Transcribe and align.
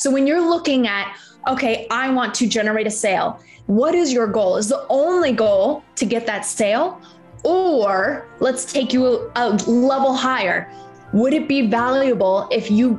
So 0.00 0.10
when 0.10 0.26
you're 0.26 0.40
looking 0.40 0.86
at, 0.86 1.14
okay, 1.46 1.86
I 1.90 2.08
want 2.08 2.34
to 2.36 2.46
generate 2.46 2.86
a 2.86 2.90
sale, 2.90 3.38
what 3.66 3.94
is 3.94 4.14
your 4.14 4.26
goal? 4.26 4.56
Is 4.56 4.70
the 4.70 4.86
only 4.88 5.30
goal 5.30 5.84
to 5.96 6.06
get 6.06 6.24
that 6.24 6.46
sale? 6.46 7.02
Or 7.44 8.26
let's 8.40 8.64
take 8.64 8.94
you 8.94 9.06
a, 9.06 9.30
a 9.36 9.48
level 9.68 10.14
higher. 10.14 10.72
Would 11.12 11.34
it 11.34 11.46
be 11.48 11.66
valuable 11.66 12.48
if 12.50 12.70
you 12.70 12.98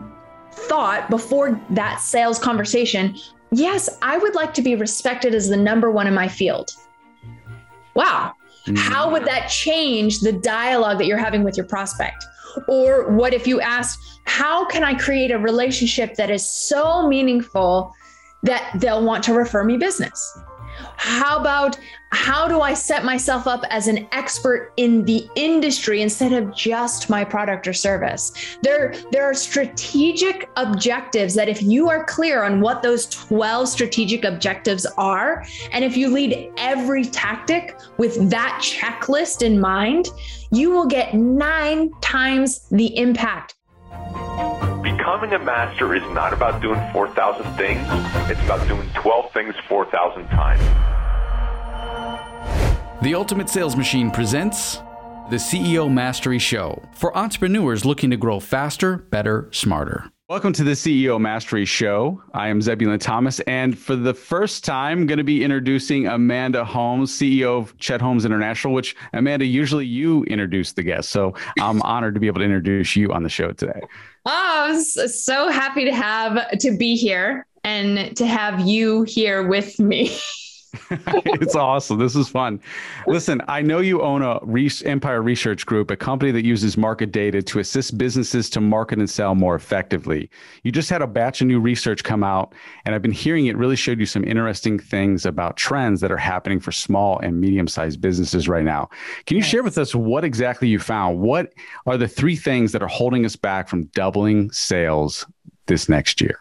thought 0.51 1.09
before 1.09 1.59
that 1.71 2.01
sales 2.01 2.37
conversation, 2.37 3.18
yes, 3.52 3.89
I 4.04 4.20
would 4.20 4.36
like 4.36 4.54
to 4.54 4.61
be 4.61 4.75
respected 4.75 5.33
as 5.33 5.49
the 5.49 5.57
number 5.57 5.89
one 5.89 6.05
in 6.05 6.13
my 6.13 6.27
field? 6.27 6.70
Wow. 7.95 8.33
Mm-hmm. 8.68 8.75
How 8.75 9.09
would 9.11 9.25
that 9.25 9.47
change 9.47 10.20
the 10.20 10.33
dialogue 10.33 10.99
that 10.99 11.07
you're 11.07 11.18
having 11.18 11.43
with 11.43 11.57
your 11.57 11.65
prospect? 11.65 12.23
Or 12.68 13.11
what 13.11 13.33
if 13.33 13.47
you 13.47 13.61
ask, 13.61 13.99
how 14.25 14.65
can 14.65 14.84
I 14.84 14.93
create 14.93 15.31
a 15.31 15.38
relationship 15.38 16.15
that 16.15 16.29
is 16.29 16.49
so 16.49 17.07
meaningful 17.07 17.93
that 18.43 18.71
they'll 18.79 19.03
want 19.03 19.23
to 19.26 19.34
refer 19.34 19.63
me 19.63 19.77
business? 19.77 20.38
How 20.98 21.40
about 21.40 21.77
how 22.12 22.48
do 22.48 22.59
I 22.62 22.73
set 22.73 23.05
myself 23.05 23.48
up 23.48 23.63
as 23.70 23.88
an 23.88 24.08
expert 24.12 24.73
in 24.76 25.05
the 25.05 25.30
industry 25.35 26.02
instead 26.02 26.34
of 26.34 26.54
just 26.54 27.09
my 27.09 27.23
product 27.23 27.67
or 27.67 27.73
service? 27.73 28.34
There, 28.62 28.94
there 29.12 29.23
are 29.23 29.34
strategic 29.34 30.49
objectives 30.57 31.34
that 31.35 31.48
if 31.48 31.62
you 31.62 31.90
are 31.90 32.04
clear 32.04 32.44
on 32.44 32.59
what 32.59 32.84
those 32.84 33.05
12 33.07 33.70
strategic 33.70 34.26
objectives 34.26 34.85
are, 34.98 35.45
and 35.71 35.85
if 35.85 35.95
you 35.95 36.09
lead 36.09 36.52
every 36.57 37.05
tactic 37.05 37.79
with 37.98 38.29
that 38.29 38.59
checklist 38.62 39.41
in 39.41 39.59
mind, 39.59 40.09
you 40.52 40.70
will 40.70 40.88
get 40.88 41.13
nine 41.13 41.91
times 42.02 42.68
the 42.70 42.98
impact. 42.98 43.55
Becoming 44.98 45.31
a 45.31 45.40
master 45.40 45.95
is 45.95 46.04
not 46.12 46.34
about 46.34 46.62
doing 46.62 46.80
4,000 46.91 47.45
things, 47.55 47.80
it's 48.30 48.41
about 48.41 48.68
doing 48.68 48.90
12 48.94 49.32
things 49.32 49.55
4,000 49.70 50.27
times. 50.27 50.62
The 53.02 53.15
Ultimate 53.15 53.49
Sales 53.49 53.77
Machine 53.77 54.12
presents 54.12 54.82
the 55.30 55.38
CEO 55.38 55.91
Mastery 55.91 56.40
Show 56.40 56.84
for 56.93 57.15
entrepreneurs 57.18 57.85
looking 57.85 58.10
to 58.10 58.18
grow 58.18 58.41
faster, 58.41 58.98
better, 58.98 59.48
smarter. 59.52 60.12
Welcome 60.27 60.54
to 60.54 60.63
the 60.63 60.71
CEO 60.71 61.20
Mastery 61.20 61.65
Show. 61.65 62.21
I 62.34 62.49
am 62.49 62.62
Zebulon 62.62 62.99
Thomas, 62.99 63.40
and 63.41 63.77
for 63.77 63.96
the 63.98 64.13
first 64.13 64.63
time, 64.63 65.06
going 65.06 65.18
to 65.18 65.25
be 65.25 65.44
introducing 65.44 66.08
Amanda 66.08 66.63
Holmes, 66.63 67.12
CEO 67.12 67.59
of 67.59 67.78
Chet 67.78 68.02
Holmes 68.02 68.24
International. 68.24 68.74
Which 68.74 68.96
Amanda, 69.13 69.46
usually 69.46 69.85
you 69.85 70.24
introduce 70.24 70.74
the 70.74 70.84
guests, 70.84 71.12
so 71.12 71.35
I'm 71.59 71.81
honored 71.84 72.13
to 72.13 72.19
be 72.19 72.28
able 72.28 72.40
to 72.40 72.46
introduce 72.46 72.96
you 72.96 73.12
on 73.12 73.24
the 73.24 73.30
show 73.30 73.52
today. 73.52 73.81
Oh, 74.25 74.68
I'm 74.69 74.81
so 74.81 75.50
happy 75.50 75.86
to 75.86 75.94
have 75.94 76.59
to 76.59 76.78
be 76.78 76.96
here 76.96 77.47
and 77.64 78.16
to 78.18 78.25
have 78.25 78.62
you 78.62 79.03
here 79.03 79.47
with 79.47 79.80
me. 79.80 80.16
it's 80.91 81.56
awesome. 81.56 82.00
This 82.00 82.16
is 82.16 82.30
fun. 82.30 82.62
Listen, 83.06 83.41
I 83.47 83.62
know 83.62 83.80
you 83.80 84.02
own 84.02 84.22
a 84.22 84.40
Empire 84.86 85.22
Research 85.22 85.66
Group, 85.66 85.91
a 85.91 85.97
company 85.97 86.31
that 86.31 86.46
uses 86.46 86.78
market 86.78 87.12
data 87.12 87.41
to 87.41 87.59
assist 87.59 87.97
businesses 87.97 88.50
to 88.52 88.62
market 88.62 89.00
and 89.00 89.09
sell 89.09 89.36
more 89.36 89.56
effectively. 89.56 90.30
You 90.64 90.72
just 90.72 90.90
had 90.90 91.02
a 91.02 91.08
batch 91.08 91.42
of 91.42 91.47
new 91.47 91.59
research 91.59 92.03
come 92.03 92.24
out, 92.24 92.53
and 92.86 92.96
I've 92.96 93.02
been 93.02 93.12
hearing 93.12 93.47
it 93.47 93.58
really 93.58 93.75
showed 93.75 94.00
you 94.00 94.06
some 94.06 94.24
interesting 94.24 94.80
things 94.80 95.25
about 95.25 95.58
trends 95.58 96.00
that 96.02 96.12
are 96.12 96.18
happening 96.18 96.59
for 96.59 96.72
small 96.72 97.19
and 97.19 97.42
medium 97.42 97.68
sized 97.68 98.00
businesses 98.00 98.47
right 98.47 98.64
now. 98.64 98.90
Can 99.25 99.38
you 99.38 99.44
share 99.44 99.64
with 99.64 99.78
us 99.78 99.94
what 99.94 100.24
exactly 100.24 100.69
you 100.69 100.80
found? 100.80 101.19
What 101.19 101.53
are 101.86 101.97
the 101.97 102.08
three 102.08 102.36
things 102.36 102.72
that 102.72 102.81
are 102.81 102.88
holding 102.88 103.25
us 103.25 103.36
back 103.36 103.68
from 103.68 103.86
doubling 103.88 104.52
sales 104.52 105.25
this 105.66 105.90
next 105.90 106.22
year? 106.22 106.40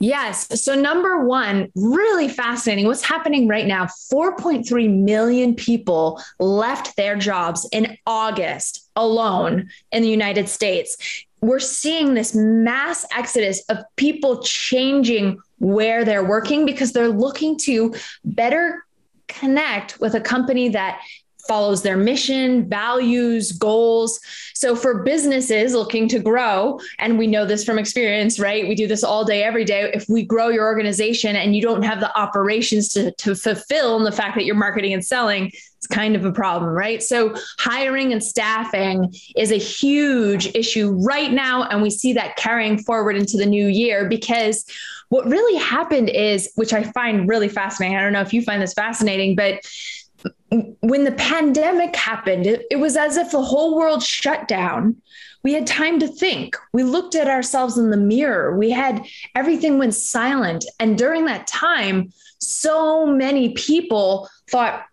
Yes. 0.00 0.62
So, 0.62 0.74
number 0.74 1.24
one, 1.24 1.68
really 1.74 2.28
fascinating. 2.28 2.86
What's 2.86 3.04
happening 3.04 3.48
right 3.48 3.66
now 3.66 3.86
4.3 3.86 5.02
million 5.02 5.54
people 5.54 6.20
left 6.38 6.96
their 6.96 7.16
jobs 7.16 7.68
in 7.72 7.96
August 8.06 8.88
alone 8.96 9.70
in 9.92 10.02
the 10.02 10.08
United 10.08 10.48
States. 10.48 11.24
We're 11.40 11.60
seeing 11.60 12.14
this 12.14 12.34
mass 12.34 13.06
exodus 13.16 13.62
of 13.68 13.78
people 13.96 14.42
changing 14.42 15.38
where 15.58 16.04
they're 16.04 16.24
working 16.24 16.66
because 16.66 16.92
they're 16.92 17.08
looking 17.08 17.56
to 17.58 17.94
better 18.24 18.84
connect 19.28 20.00
with 20.00 20.14
a 20.14 20.20
company 20.20 20.70
that 20.70 21.00
follows 21.48 21.82
their 21.82 21.96
mission, 21.96 22.68
values, 22.68 23.52
goals. 23.52 24.20
So 24.54 24.76
for 24.76 25.02
businesses 25.02 25.74
looking 25.74 26.06
to 26.08 26.18
grow, 26.18 26.78
and 26.98 27.18
we 27.18 27.26
know 27.26 27.46
this 27.46 27.64
from 27.64 27.78
experience, 27.78 28.38
right? 28.38 28.68
We 28.68 28.74
do 28.74 28.86
this 28.86 29.02
all 29.02 29.24
day, 29.24 29.42
every 29.42 29.64
day. 29.64 29.90
If 29.92 30.08
we 30.08 30.24
grow 30.24 30.48
your 30.48 30.66
organization 30.66 31.34
and 31.34 31.56
you 31.56 31.62
don't 31.62 31.82
have 31.82 32.00
the 32.00 32.16
operations 32.16 32.90
to, 32.90 33.12
to 33.12 33.34
fulfill 33.34 33.98
the 34.00 34.12
fact 34.12 34.36
that 34.36 34.44
you're 34.44 34.54
marketing 34.54 34.92
and 34.92 35.04
selling, 35.04 35.50
it's 35.78 35.86
kind 35.86 36.16
of 36.16 36.24
a 36.24 36.32
problem, 36.32 36.72
right? 36.72 37.02
So 37.02 37.34
hiring 37.58 38.12
and 38.12 38.22
staffing 38.22 39.14
is 39.36 39.52
a 39.52 39.58
huge 39.58 40.54
issue 40.54 40.90
right 40.90 41.32
now. 41.32 41.64
And 41.64 41.80
we 41.80 41.90
see 41.90 42.12
that 42.14 42.36
carrying 42.36 42.78
forward 42.78 43.16
into 43.16 43.36
the 43.36 43.46
new 43.46 43.68
year 43.68 44.08
because 44.08 44.64
what 45.08 45.26
really 45.26 45.58
happened 45.58 46.10
is, 46.10 46.50
which 46.56 46.72
I 46.72 46.82
find 46.82 47.28
really 47.28 47.48
fascinating. 47.48 47.96
I 47.96 48.02
don't 48.02 48.12
know 48.12 48.20
if 48.20 48.32
you 48.32 48.42
find 48.42 48.60
this 48.60 48.74
fascinating, 48.74 49.36
but 49.36 49.64
when 50.50 51.04
the 51.04 51.12
pandemic 51.12 51.94
happened, 51.94 52.46
it, 52.46 52.66
it, 52.70 52.76
was 52.76 52.96
as 52.96 53.16
if 53.16 53.30
the 53.30 53.42
whole 53.42 53.76
world 53.76 54.02
shut 54.02 54.48
down. 54.48 54.96
We 55.42 55.52
had 55.52 55.66
time 55.66 56.00
to 56.00 56.08
think. 56.08 56.56
We 56.72 56.82
looked 56.82 57.14
at 57.14 57.28
ourselves 57.28 57.76
in 57.78 57.90
the 57.90 57.96
mirror. 57.96 58.56
We 58.56 58.70
had 58.70 59.06
everything 59.34 59.78
went 59.78 59.94
silent. 59.94 60.64
And 60.80 60.96
during 60.96 61.26
that 61.26 61.46
time, 61.46 62.12
so 62.38 63.06
many 63.06 63.50
people 63.50 64.28
thought, 64.50 64.84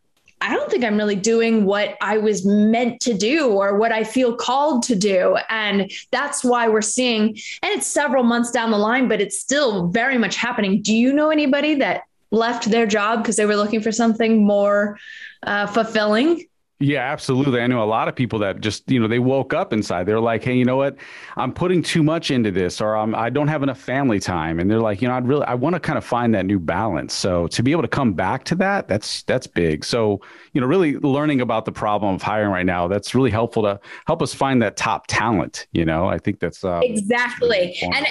I 0.41 0.53
don't 0.53 0.69
think 0.69 0.83
I'm 0.83 0.97
really 0.97 1.15
doing 1.15 1.65
what 1.65 1.95
I 2.01 2.17
was 2.17 2.45
meant 2.45 2.99
to 3.01 3.13
do 3.13 3.47
or 3.47 3.77
what 3.77 3.91
I 3.91 4.03
feel 4.03 4.35
called 4.35 4.83
to 4.83 4.95
do. 4.95 5.37
And 5.49 5.89
that's 6.11 6.43
why 6.43 6.67
we're 6.67 6.81
seeing, 6.81 7.29
and 7.63 7.71
it's 7.71 7.87
several 7.87 8.23
months 8.23 8.51
down 8.51 8.71
the 8.71 8.77
line, 8.77 9.07
but 9.07 9.21
it's 9.21 9.39
still 9.39 9.87
very 9.87 10.17
much 10.17 10.35
happening. 10.35 10.81
Do 10.81 10.95
you 10.95 11.13
know 11.13 11.29
anybody 11.29 11.75
that 11.75 12.03
left 12.31 12.69
their 12.69 12.85
job 12.85 13.23
because 13.23 13.37
they 13.37 13.45
were 13.45 13.55
looking 13.55 13.81
for 13.81 13.91
something 13.91 14.45
more 14.45 14.99
uh, 15.45 15.67
fulfilling 15.67 16.43
yeah, 16.79 17.09
absolutely. 17.09 17.61
I 17.61 17.67
know 17.67 17.81
a 17.81 17.85
lot 17.85 18.09
of 18.09 18.15
people 18.15 18.39
that 18.39 18.59
just, 18.59 18.91
you 18.91 18.99
know, 18.99 19.07
they 19.07 19.19
woke 19.19 19.53
up 19.53 19.71
inside. 19.71 20.05
They're 20.05 20.19
like, 20.19 20.43
hey, 20.43 20.55
you 20.55 20.65
know 20.65 20.75
what? 20.75 20.97
I'm 21.37 21.53
putting 21.53 21.81
too 21.81 22.03
much 22.03 22.31
into 22.31 22.51
this, 22.51 22.81
or 22.81 22.97
I'm, 22.97 23.15
I 23.15 23.29
don't 23.29 23.47
have 23.47 23.63
enough 23.63 23.79
family 23.79 24.19
time. 24.19 24.59
And 24.59 24.69
they're 24.69 24.81
like, 24.81 25.01
you 25.01 25.07
know, 25.07 25.13
I'd 25.13 25.25
really, 25.25 25.45
I 25.45 25.53
want 25.53 25.75
to 25.75 25.79
kind 25.79 25.97
of 25.97 26.03
find 26.03 26.35
that 26.35 26.45
new 26.45 26.59
balance. 26.59 27.13
So 27.13 27.47
to 27.47 27.63
be 27.63 27.71
able 27.71 27.83
to 27.83 27.87
come 27.87 28.11
back 28.11 28.43
to 28.45 28.55
that, 28.55 28.89
that's, 28.89 29.23
that's 29.23 29.47
big. 29.47 29.85
So, 29.85 30.19
you 30.51 30.59
know, 30.59 30.67
really 30.67 30.97
learning 30.97 31.39
about 31.39 31.63
the 31.63 31.71
problem 31.71 32.15
of 32.15 32.21
hiring 32.21 32.51
right 32.51 32.65
now, 32.65 32.89
that's 32.89 33.15
really 33.15 33.31
helpful 33.31 33.63
to 33.63 33.79
help 34.05 34.21
us 34.21 34.33
find 34.33 34.61
that 34.61 34.75
top 34.75 35.07
talent. 35.07 35.67
You 35.71 35.85
know, 35.85 36.07
I 36.07 36.17
think 36.17 36.41
that's 36.41 36.65
uh, 36.65 36.81
exactly. 36.83 37.47
Really 37.47 37.79
and, 37.83 38.05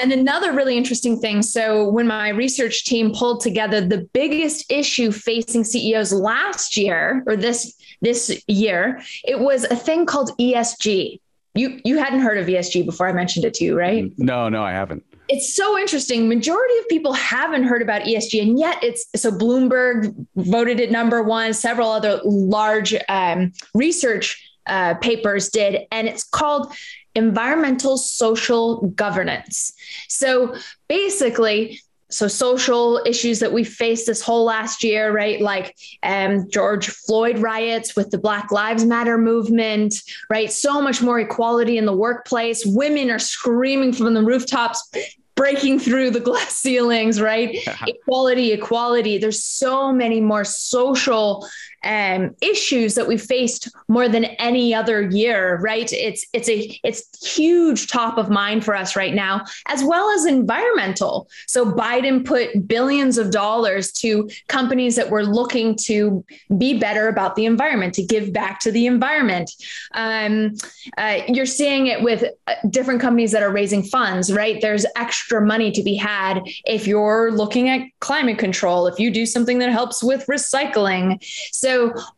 and 0.00 0.12
another 0.12 0.52
really 0.52 0.76
interesting 0.76 1.20
thing. 1.20 1.40
So 1.42 1.88
when 1.88 2.08
my 2.08 2.30
research 2.30 2.84
team 2.84 3.12
pulled 3.14 3.42
together 3.42 3.80
the 3.80 4.08
biggest 4.12 4.72
issue 4.72 5.12
facing 5.12 5.62
CEOs 5.62 6.12
last 6.12 6.76
year 6.76 7.22
or 7.28 7.36
this, 7.36 7.77
this 8.00 8.42
year, 8.46 9.02
it 9.24 9.40
was 9.40 9.64
a 9.64 9.76
thing 9.76 10.06
called 10.06 10.30
ESG. 10.38 11.20
You 11.54 11.80
you 11.84 11.98
hadn't 11.98 12.20
heard 12.20 12.38
of 12.38 12.46
ESG 12.46 12.84
before 12.84 13.08
I 13.08 13.12
mentioned 13.12 13.44
it 13.44 13.54
to 13.54 13.64
you, 13.64 13.76
right? 13.76 14.12
No, 14.16 14.48
no, 14.48 14.62
I 14.62 14.72
haven't. 14.72 15.04
It's 15.28 15.54
so 15.54 15.78
interesting. 15.78 16.28
Majority 16.28 16.78
of 16.78 16.88
people 16.88 17.12
haven't 17.12 17.64
heard 17.64 17.82
about 17.82 18.02
ESG, 18.02 18.40
and 18.40 18.58
yet 18.58 18.82
it's 18.82 19.06
so 19.16 19.30
Bloomberg 19.30 20.14
voted 20.36 20.80
it 20.80 20.90
number 20.90 21.22
one. 21.22 21.52
Several 21.52 21.90
other 21.90 22.20
large 22.24 22.94
um, 23.08 23.52
research 23.74 24.42
uh, 24.66 24.94
papers 24.94 25.48
did, 25.48 25.86
and 25.90 26.08
it's 26.08 26.24
called 26.24 26.72
environmental 27.14 27.98
social 27.98 28.88
governance. 28.90 29.72
So 30.08 30.54
basically, 30.88 31.80
so 32.10 32.26
social 32.26 33.00
issues 33.04 33.38
that 33.40 33.52
we 33.52 33.64
faced 33.64 34.06
this 34.06 34.22
whole 34.22 34.44
last 34.44 34.82
year 34.82 35.12
right? 35.12 35.40
Like 35.40 35.76
um, 36.02 36.48
george 36.50 36.88
floyd 36.88 37.38
riots 37.38 37.96
with 37.96 38.10
the 38.10 38.18
black 38.18 38.50
lives 38.50 38.84
matter 38.84 39.18
movement 39.18 39.94
right? 40.30 40.52
So 40.52 40.80
much 40.80 41.02
more 41.02 41.20
equality 41.20 41.78
in 41.78 41.86
the 41.86 41.96
workplace. 41.96 42.64
Women 42.64 43.10
are 43.10 43.18
screaming 43.18 43.92
from 43.92 44.14
the 44.14 44.22
rooftops 44.22 44.90
breaking 45.34 45.78
through 45.78 46.10
the 46.10 46.20
glass 46.28 46.56
ceilings 46.56 47.20
right? 47.20 47.56
Equality 47.86 48.52
equality. 48.52 49.18
There's 49.18 49.44
so 49.44 49.92
many 49.92 50.20
more 50.20 50.44
social 50.44 51.48
um, 51.84 52.34
issues 52.42 52.94
that 52.94 53.06
we 53.06 53.16
faced 53.16 53.70
more 53.88 54.08
than 54.08 54.24
any 54.24 54.74
other 54.74 55.02
year, 55.02 55.58
right? 55.60 55.90
It's 55.92 56.26
it's 56.32 56.48
a 56.48 56.78
it's 56.82 57.04
huge 57.24 57.88
top 57.88 58.18
of 58.18 58.30
mind 58.30 58.64
for 58.64 58.74
us 58.74 58.96
right 58.96 59.14
now, 59.14 59.44
as 59.66 59.84
well 59.84 60.10
as 60.10 60.26
environmental. 60.26 61.28
So 61.46 61.70
Biden 61.72 62.24
put 62.24 62.66
billions 62.66 63.18
of 63.18 63.30
dollars 63.30 63.92
to 63.92 64.28
companies 64.48 64.96
that 64.96 65.10
were 65.10 65.24
looking 65.24 65.76
to 65.84 66.24
be 66.56 66.78
better 66.78 67.08
about 67.08 67.36
the 67.36 67.46
environment, 67.46 67.94
to 67.94 68.02
give 68.02 68.32
back 68.32 68.60
to 68.60 68.72
the 68.72 68.86
environment. 68.86 69.50
Um, 69.94 70.54
uh, 70.96 71.20
you're 71.28 71.46
seeing 71.46 71.86
it 71.86 72.02
with 72.02 72.24
uh, 72.46 72.54
different 72.70 73.00
companies 73.00 73.32
that 73.32 73.42
are 73.42 73.52
raising 73.52 73.82
funds, 73.82 74.32
right? 74.32 74.60
There's 74.60 74.86
extra 74.96 75.44
money 75.44 75.70
to 75.72 75.82
be 75.82 75.94
had 75.94 76.40
if 76.64 76.86
you're 76.86 77.30
looking 77.32 77.68
at 77.68 77.82
climate 78.00 78.38
control, 78.38 78.86
if 78.86 78.98
you 78.98 79.10
do 79.10 79.26
something 79.26 79.58
that 79.60 79.70
helps 79.70 80.02
with 80.02 80.26
recycling. 80.26 81.22
So 81.52 81.67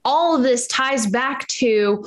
all 0.04 0.36
of 0.36 0.42
this 0.42 0.66
ties 0.66 1.06
back 1.06 1.46
to 1.48 2.06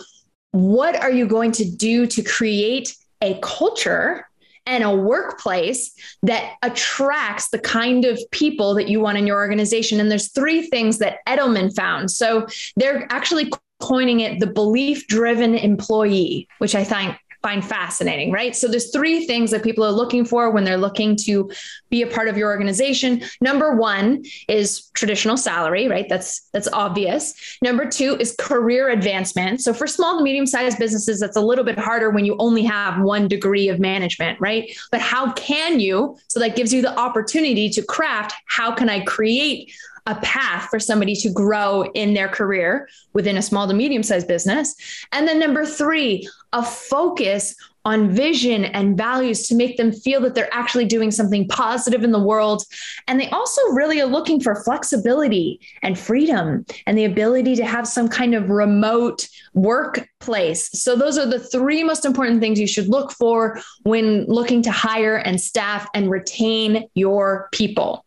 what 0.52 0.96
are 0.96 1.12
you 1.12 1.28
going 1.28 1.52
to 1.54 1.70
do 1.70 2.06
to 2.08 2.22
create 2.22 2.96
a 3.22 3.40
culture 3.42 4.28
and 4.66 4.84
a 4.84 4.96
workplace 4.96 5.94
that 6.22 6.54
attracts 6.62 7.50
the 7.50 7.60
kind 7.60 8.06
of 8.06 8.20
people 8.32 8.74
that 8.76 8.88
you 8.88 9.00
want 9.00 9.18
in 9.18 9.28
your 9.28 9.38
organization. 9.38 10.00
And 10.00 10.10
there's 10.10 10.32
three 10.32 10.68
things 10.68 11.00
that 11.00 11.18
Edelman 11.28 11.76
found. 11.76 12.12
So 12.12 12.48
they're 12.78 13.06
actually 13.10 13.52
coining 13.82 14.22
it 14.22 14.40
the 14.40 14.48
belief 14.48 15.08
driven 15.08 15.56
employee, 15.56 16.48
which 16.60 16.76
I 16.76 16.86
think 16.86 17.18
find 17.44 17.64
fascinating, 17.64 18.32
right? 18.32 18.56
So 18.56 18.70
there's 18.70 18.90
three 18.92 19.28
things 19.28 19.52
that 19.52 19.64
people 19.64 19.84
are 19.84 19.92
looking 19.92 20.24
for 20.24 20.50
when 20.50 20.64
they're 20.64 20.78
looking 20.78 21.18
to 21.26 21.52
be 21.90 22.02
a 22.02 22.08
part 22.08 22.30
of 22.30 22.38
your 22.38 22.50
organization. 22.50 23.22
Number 23.42 23.76
1 23.76 24.24
is 24.48 24.90
traditional 24.94 25.36
salary, 25.36 25.90
right? 25.90 26.08
That's 26.08 26.48
that's 26.54 26.70
obvious. 26.72 27.34
Number 27.62 27.86
2 27.86 28.16
is 28.20 28.34
career 28.40 28.90
advancement. 28.90 29.60
So 29.60 29.74
for 29.74 29.88
small 29.88 30.18
to 30.18 30.24
medium 30.24 30.46
sized 30.48 30.80
businesses 30.80 31.20
that's 31.20 31.36
a 31.36 31.42
little 31.42 31.66
bit 31.66 31.78
harder 31.78 32.10
when 32.10 32.24
you 32.24 32.38
only 32.40 32.64
have 32.64 33.02
one 33.02 33.28
degree 33.28 33.68
of 33.68 33.78
management, 33.78 34.40
right? 34.40 34.74
But 34.90 35.02
how 35.02 35.34
can 35.34 35.82
you 35.82 36.18
so 36.30 36.40
that 36.40 36.56
gives 36.56 36.74
you 36.74 36.82
the 36.82 36.98
opportunity 36.98 37.70
to 37.72 37.82
craft 37.84 38.34
how 38.48 38.74
can 38.74 38.90
I 38.90 39.02
create 39.02 39.74
a 40.06 40.16
path 40.16 40.70
for 40.70 40.80
somebody 40.80 41.16
to 41.16 41.30
grow 41.32 41.84
in 41.94 42.14
their 42.14 42.28
career 42.28 42.90
within 43.14 43.38
a 43.38 43.42
small 43.42 43.68
to 43.68 43.74
medium 43.74 44.04
sized 44.04 44.28
business. 44.28 44.76
And 45.12 45.28
then 45.28 45.40
number 45.40 45.66
three, 45.66 46.28
a 46.52 46.64
focus 46.64 47.56
on 47.86 48.10
vision 48.10 48.64
and 48.66 48.98
values 48.98 49.48
to 49.48 49.56
make 49.56 49.76
them 49.76 49.92
feel 49.92 50.22
that 50.22 50.36
they're 50.36 50.54
actually 50.54 50.86
doing 50.86 51.12
something 51.12 51.48
positive 51.50 52.04
in 52.04 52.12
the 52.12 52.24
world. 52.24 52.64
And 53.08 53.20
they 53.20 53.30
also 53.30 53.62
really 53.72 54.00
are 54.00 54.06
looking 54.06 54.40
for 54.40 54.64
flexibility 54.64 55.60
and 55.82 56.00
freedom 56.00 56.66
and 56.88 56.98
the 56.98 57.04
ability 57.06 57.56
to 57.56 57.66
have 57.66 57.88
some 57.88 58.08
kind 58.08 58.36
of 58.36 58.50
remote 58.50 59.28
workplace. 59.54 60.70
So, 60.82 60.96
those 60.96 61.18
are 61.18 61.26
the 61.26 61.40
three 61.40 61.84
most 61.84 62.06
important 62.06 62.40
things 62.40 62.60
you 62.60 62.68
should 62.68 62.88
look 62.88 63.12
for 63.12 63.60
when 63.84 64.26
looking 64.26 64.62
to 64.64 64.72
hire 64.72 65.18
and 65.18 65.40
staff 65.40 65.88
and 65.94 66.10
retain 66.10 66.88
your 66.94 67.50
people. 67.52 68.06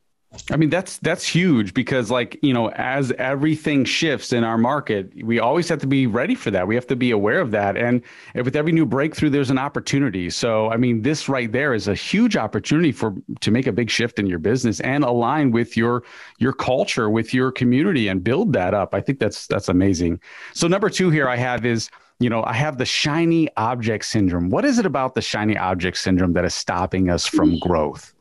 I 0.51 0.57
mean 0.57 0.71
that's 0.71 0.99
that's 0.99 1.27
huge 1.27 1.75
because 1.75 2.11
like 2.11 2.39
you 2.43 2.53
know 2.53 2.71
as 2.73 3.13
everything 3.13 3.85
shifts 3.85 4.33
in 4.33 4.45
our 4.45 4.59
market 4.59 5.13
we 5.25 5.39
always 5.39 5.69
have 5.69 5.81
to 5.81 5.87
be 5.87 6.07
ready 6.07 6.35
for 6.35 6.51
that. 6.51 6.67
We 6.67 6.75
have 6.75 6.87
to 6.89 6.97
be 6.97 7.11
aware 7.11 7.41
of 7.41 7.51
that. 7.53 7.77
And 7.77 8.03
with 8.35 8.57
every 8.57 8.73
new 8.73 8.87
breakthrough 8.87 9.31
there's 9.31 9.51
an 9.51 9.59
opportunity. 9.59 10.31
So 10.31 10.71
I 10.71 10.77
mean 10.77 11.03
this 11.03 11.29
right 11.29 11.51
there 11.51 11.75
is 11.75 11.89
a 11.89 11.95
huge 11.95 12.37
opportunity 12.37 12.93
for 12.93 13.15
to 13.41 13.51
make 13.51 13.67
a 13.67 13.73
big 13.73 13.91
shift 13.91 14.19
in 14.19 14.27
your 14.27 14.39
business 14.39 14.81
and 14.81 15.05
align 15.05 15.51
with 15.51 15.77
your 15.77 16.05
your 16.39 16.53
culture 16.53 17.11
with 17.11 17.35
your 17.35 17.51
community 17.53 18.09
and 18.09 18.23
build 18.23 18.53
that 18.53 18.75
up. 18.75 18.95
I 18.95 19.01
think 19.01 19.19
that's 19.19 19.47
that's 19.47 19.69
amazing. 19.69 20.21
So 20.55 20.69
number 20.69 20.91
2 20.91 21.11
here 21.11 21.29
I 21.29 21.37
have 21.37 21.65
is 21.65 21.91
you 22.19 22.31
know, 22.31 22.43
I 22.45 22.55
have 22.55 22.79
the 22.79 22.87
shiny 22.87 23.49
object 23.57 24.07
syndrome. 24.07 24.49
What 24.49 24.65
is 24.65 24.79
it 24.79 24.87
about 24.87 25.15
the 25.15 25.21
shiny 25.21 25.57
object 25.57 25.99
syndrome 25.99 26.33
that 26.33 26.45
is 26.45 26.55
stopping 26.55 27.11
us 27.11 27.27
from 27.27 27.51
mm-hmm. 27.51 27.69
growth? 27.69 28.15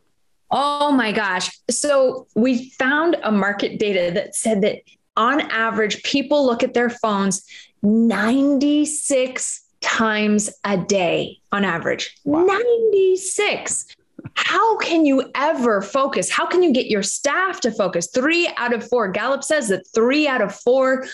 Oh 0.57 0.89
my 0.93 1.11
gosh. 1.11 1.51
So 1.69 2.27
we 2.33 2.69
found 2.71 3.17
a 3.23 3.31
market 3.31 3.77
data 3.77 4.09
that 4.13 4.35
said 4.35 4.61
that 4.61 4.83
on 5.17 5.41
average, 5.51 6.01
people 6.03 6.45
look 6.45 6.63
at 6.63 6.73
their 6.73 6.89
phones 6.89 7.45
96 7.83 9.61
times 9.81 10.49
a 10.63 10.77
day 10.77 11.39
on 11.51 11.65
average. 11.65 12.15
Wow. 12.23 12.45
96. 12.45 13.97
How 14.35 14.77
can 14.77 15.05
you 15.05 15.29
ever 15.35 15.81
focus? 15.81 16.29
How 16.29 16.45
can 16.45 16.63
you 16.63 16.71
get 16.71 16.87
your 16.87 17.03
staff 17.03 17.59
to 17.61 17.71
focus? 17.71 18.07
Three 18.13 18.49
out 18.55 18.73
of 18.73 18.87
four. 18.87 19.09
Gallup 19.09 19.43
says 19.43 19.67
that 19.67 19.85
three 19.93 20.25
out 20.25 20.41
of 20.41 20.55
four 20.55 21.05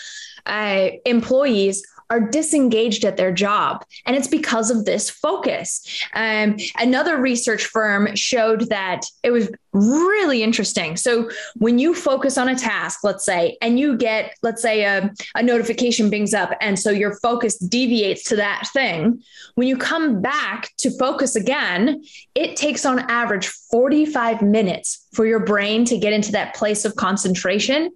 uh, 0.46 0.90
employees 1.04 1.84
are 2.12 2.20
disengaged 2.20 3.06
at 3.06 3.16
their 3.16 3.32
job. 3.32 3.86
And 4.04 4.14
it's 4.14 4.28
because 4.28 4.70
of 4.70 4.84
this 4.84 5.08
focus. 5.08 6.04
Um, 6.12 6.58
another 6.78 7.16
research 7.16 7.64
firm 7.64 8.14
showed 8.14 8.68
that 8.68 9.06
it 9.22 9.30
was 9.30 9.48
really 9.72 10.42
interesting. 10.42 10.96
So 10.98 11.30
when 11.56 11.78
you 11.78 11.94
focus 11.94 12.36
on 12.36 12.50
a 12.50 12.54
task, 12.54 13.00
let's 13.02 13.24
say, 13.24 13.56
and 13.62 13.80
you 13.80 13.96
get, 13.96 14.34
let's 14.42 14.60
say, 14.60 14.84
a, 14.84 15.10
a 15.34 15.42
notification 15.42 16.10
bings 16.10 16.34
up, 16.34 16.50
and 16.60 16.78
so 16.78 16.90
your 16.90 17.16
focus 17.20 17.56
deviates 17.56 18.24
to 18.24 18.36
that 18.36 18.68
thing, 18.74 19.22
when 19.54 19.66
you 19.66 19.78
come 19.78 20.20
back 20.20 20.70
to 20.78 20.90
focus 20.98 21.34
again, 21.34 22.04
it 22.34 22.56
takes 22.56 22.84
on 22.84 22.98
average 23.10 23.46
45 23.46 24.42
minutes 24.42 25.08
for 25.14 25.24
your 25.26 25.40
brain 25.40 25.84
to 25.86 25.98
get 25.98 26.12
into 26.12 26.32
that 26.32 26.54
place 26.54 26.84
of 26.84 26.96
concentration. 26.96 27.90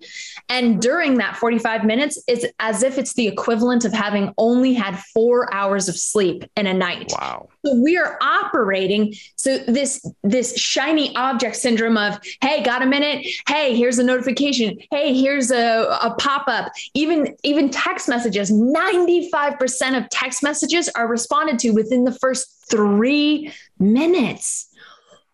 And 0.49 0.81
during 0.81 1.19
that 1.19 1.37
45 1.37 1.85
minutes, 1.85 2.23
it's 2.27 2.47
as 2.61 2.83
if 2.83 2.99
it's 2.99 3.15
the 3.15 3.27
equivalent 3.27 3.85
of 3.85 3.93
having 3.93 4.06
only 4.39 4.75
had 4.75 4.99
four 5.15 5.53
hours 5.53 5.89
of 5.89 5.97
sleep 5.97 6.45
in 6.57 6.67
a 6.67 6.75
night. 6.75 7.13
Wow. 7.19 7.49
So 7.65 7.75
we 7.75 7.97
are 7.97 8.19
operating. 8.21 9.15
So 9.37 9.59
this 9.59 10.05
this 10.23 10.57
shiny 10.57 11.15
object 11.17 11.57
syndrome 11.57 11.97
of, 11.97 12.19
hey, 12.41 12.63
got 12.63 12.83
a 12.83 12.87
minute? 12.87 13.27
Hey, 13.49 13.75
here's 13.75 13.99
a 13.99 14.05
notification. 14.05 14.79
Hey, 14.91 15.15
here's 15.15 15.51
a, 15.51 15.99
a 16.03 16.15
pop-up. 16.19 16.73
Even 16.95 17.37
even 17.43 17.71
text 17.71 18.09
messages, 18.09 18.53
95% 18.53 19.97
of 19.97 20.09
text 20.11 20.43
messages 20.43 20.89
are 20.91 21.09
responded 21.09 21.59
to 21.61 21.71
within 21.71 22.05
the 22.05 22.13
first 22.13 22.67
three 22.71 23.53
minutes. 23.79 24.69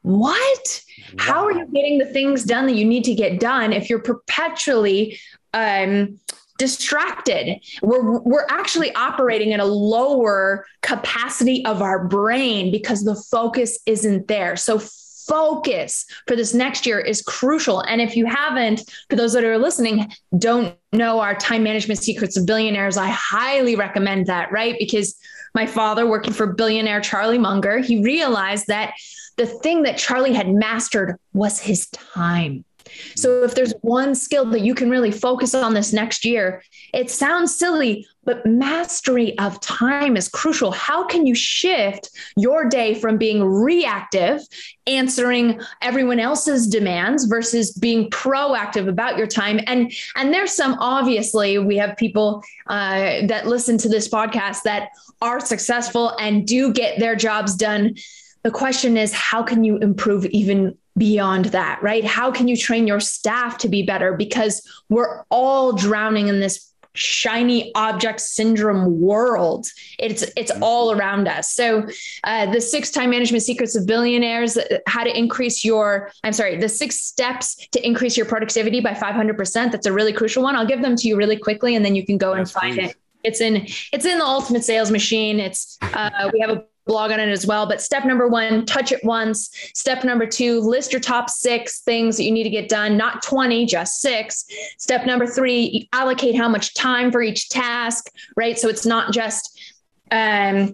What? 0.02 0.82
Wow. 1.14 1.24
How 1.24 1.44
are 1.44 1.52
you 1.52 1.66
getting 1.66 1.98
the 1.98 2.06
things 2.06 2.44
done 2.44 2.66
that 2.66 2.74
you 2.74 2.84
need 2.84 3.04
to 3.04 3.14
get 3.14 3.38
done 3.40 3.72
if 3.72 3.88
you're 3.88 4.00
perpetually 4.00 5.18
um, 5.54 6.18
distracted? 6.62 7.60
We're, 7.82 8.20
we're 8.20 8.46
actually 8.48 8.94
operating 8.94 9.52
at 9.52 9.58
a 9.58 9.64
lower 9.64 10.64
capacity 10.80 11.64
of 11.66 11.82
our 11.82 12.06
brain 12.06 12.70
because 12.70 13.02
the 13.02 13.16
focus 13.16 13.80
isn't 13.84 14.28
there. 14.28 14.54
So, 14.54 14.80
focus 15.26 16.04
for 16.26 16.34
this 16.34 16.52
next 16.52 16.84
year 16.84 16.98
is 16.98 17.22
crucial. 17.22 17.80
And 17.80 18.00
if 18.00 18.16
you 18.16 18.26
haven't, 18.26 18.82
for 19.08 19.14
those 19.14 19.32
that 19.34 19.44
are 19.44 19.56
listening, 19.56 20.12
don't 20.36 20.76
know 20.92 21.20
our 21.20 21.36
time 21.36 21.62
management 21.62 22.00
secrets 22.00 22.36
of 22.36 22.44
billionaires, 22.44 22.96
I 22.96 23.08
highly 23.08 23.76
recommend 23.76 24.26
that, 24.26 24.50
right? 24.50 24.74
Because 24.78 25.16
my 25.54 25.64
father, 25.64 26.06
working 26.08 26.32
for 26.32 26.48
billionaire 26.48 27.00
Charlie 27.00 27.38
Munger, 27.38 27.78
he 27.78 28.02
realized 28.02 28.66
that 28.66 28.94
the 29.36 29.46
thing 29.46 29.84
that 29.84 29.96
Charlie 29.96 30.34
had 30.34 30.48
mastered 30.48 31.16
was 31.32 31.60
his 31.60 31.88
time. 31.90 32.64
So 33.16 33.42
if 33.44 33.54
there's 33.54 33.72
one 33.80 34.14
skill 34.14 34.46
that 34.50 34.60
you 34.60 34.74
can 34.74 34.90
really 34.90 35.10
focus 35.10 35.54
on 35.54 35.74
this 35.74 35.92
next 35.92 36.24
year, 36.24 36.62
it 36.92 37.10
sounds 37.10 37.56
silly, 37.56 38.06
but 38.24 38.44
mastery 38.46 39.36
of 39.38 39.60
time 39.60 40.16
is 40.16 40.28
crucial. 40.28 40.70
How 40.72 41.04
can 41.04 41.26
you 41.26 41.34
shift 41.34 42.10
your 42.36 42.68
day 42.68 42.94
from 42.94 43.18
being 43.18 43.42
reactive, 43.42 44.40
answering 44.86 45.60
everyone 45.80 46.20
else's 46.20 46.66
demands 46.66 47.24
versus 47.24 47.72
being 47.72 48.10
proactive 48.10 48.88
about 48.88 49.16
your 49.16 49.26
time? 49.26 49.60
And 49.66 49.92
and 50.16 50.32
there's 50.32 50.54
some 50.54 50.76
obviously 50.78 51.58
we 51.58 51.76
have 51.76 51.96
people 51.96 52.42
uh, 52.66 53.26
that 53.26 53.46
listen 53.46 53.78
to 53.78 53.88
this 53.88 54.08
podcast 54.08 54.62
that 54.62 54.90
are 55.20 55.40
successful 55.40 56.16
and 56.20 56.46
do 56.46 56.72
get 56.72 56.98
their 56.98 57.16
jobs 57.16 57.54
done 57.54 57.94
the 58.42 58.50
question 58.50 58.96
is 58.96 59.12
how 59.12 59.42
can 59.42 59.62
you 59.62 59.78
improve 59.78 60.26
even 60.26 60.76
beyond 60.96 61.46
that 61.46 61.82
right? 61.82 62.04
How 62.04 62.30
can 62.30 62.48
you 62.48 62.56
train 62.56 62.86
your 62.86 63.00
staff 63.00 63.58
to 63.58 63.68
be 63.68 63.82
better? 63.82 64.14
Because 64.14 64.66
we're 64.88 65.24
all 65.30 65.72
drowning 65.72 66.28
in 66.28 66.40
this 66.40 66.72
shiny 66.94 67.72
object 67.74 68.20
syndrome 68.20 69.00
world. 69.00 69.66
It's 69.98 70.24
it's 70.36 70.52
all 70.60 70.92
around 70.92 71.26
us. 71.26 71.52
So 71.54 71.86
uh, 72.24 72.52
the 72.52 72.60
six 72.60 72.90
time 72.90 73.10
management 73.10 73.42
secrets 73.42 73.76
of 73.76 73.86
billionaires 73.86 74.58
how 74.86 75.04
to 75.04 75.18
increase 75.18 75.64
your 75.64 76.10
i'm 76.24 76.32
sorry 76.32 76.58
the 76.58 76.68
six 76.68 77.00
steps 77.00 77.66
to 77.68 77.86
increase 77.86 78.16
your 78.16 78.26
productivity 78.26 78.80
by 78.80 78.92
500% 78.92 79.72
that's 79.72 79.86
a 79.86 79.92
really 79.92 80.12
crucial 80.12 80.42
one. 80.42 80.56
I'll 80.56 80.66
give 80.66 80.82
them 80.82 80.96
to 80.96 81.08
you 81.08 81.16
really 81.16 81.36
quickly 81.36 81.74
and 81.74 81.84
then 81.84 81.94
you 81.94 82.04
can 82.04 82.18
go 82.18 82.34
yes, 82.34 82.38
and 82.38 82.50
find 82.50 82.74
please. 82.74 82.90
it. 82.90 82.96
It's 83.24 83.40
in 83.40 83.66
it's 83.92 84.04
in 84.04 84.18
the 84.18 84.24
ultimate 84.24 84.64
sales 84.64 84.90
machine. 84.90 85.38
It's 85.38 85.78
uh, 85.80 86.30
we 86.32 86.40
have 86.40 86.50
a 86.50 86.64
blog 86.86 87.10
on 87.10 87.20
it 87.20 87.28
as 87.28 87.46
well. 87.46 87.66
But 87.66 87.80
step 87.80 88.04
number 88.04 88.28
one, 88.28 88.66
touch 88.66 88.92
it 88.92 89.04
once. 89.04 89.50
Step 89.74 90.04
number 90.04 90.26
two, 90.26 90.60
list 90.60 90.92
your 90.92 91.00
top 91.00 91.30
six 91.30 91.80
things 91.80 92.16
that 92.16 92.24
you 92.24 92.32
need 92.32 92.44
to 92.44 92.50
get 92.50 92.68
done, 92.68 92.96
not 92.96 93.22
20, 93.22 93.66
just 93.66 94.00
six. 94.00 94.44
Step 94.78 95.06
number 95.06 95.26
three, 95.26 95.88
allocate 95.92 96.36
how 96.36 96.48
much 96.48 96.74
time 96.74 97.12
for 97.12 97.22
each 97.22 97.48
task, 97.48 98.10
right? 98.36 98.58
So 98.58 98.68
it's 98.68 98.86
not 98.86 99.12
just, 99.12 99.60
um, 100.10 100.72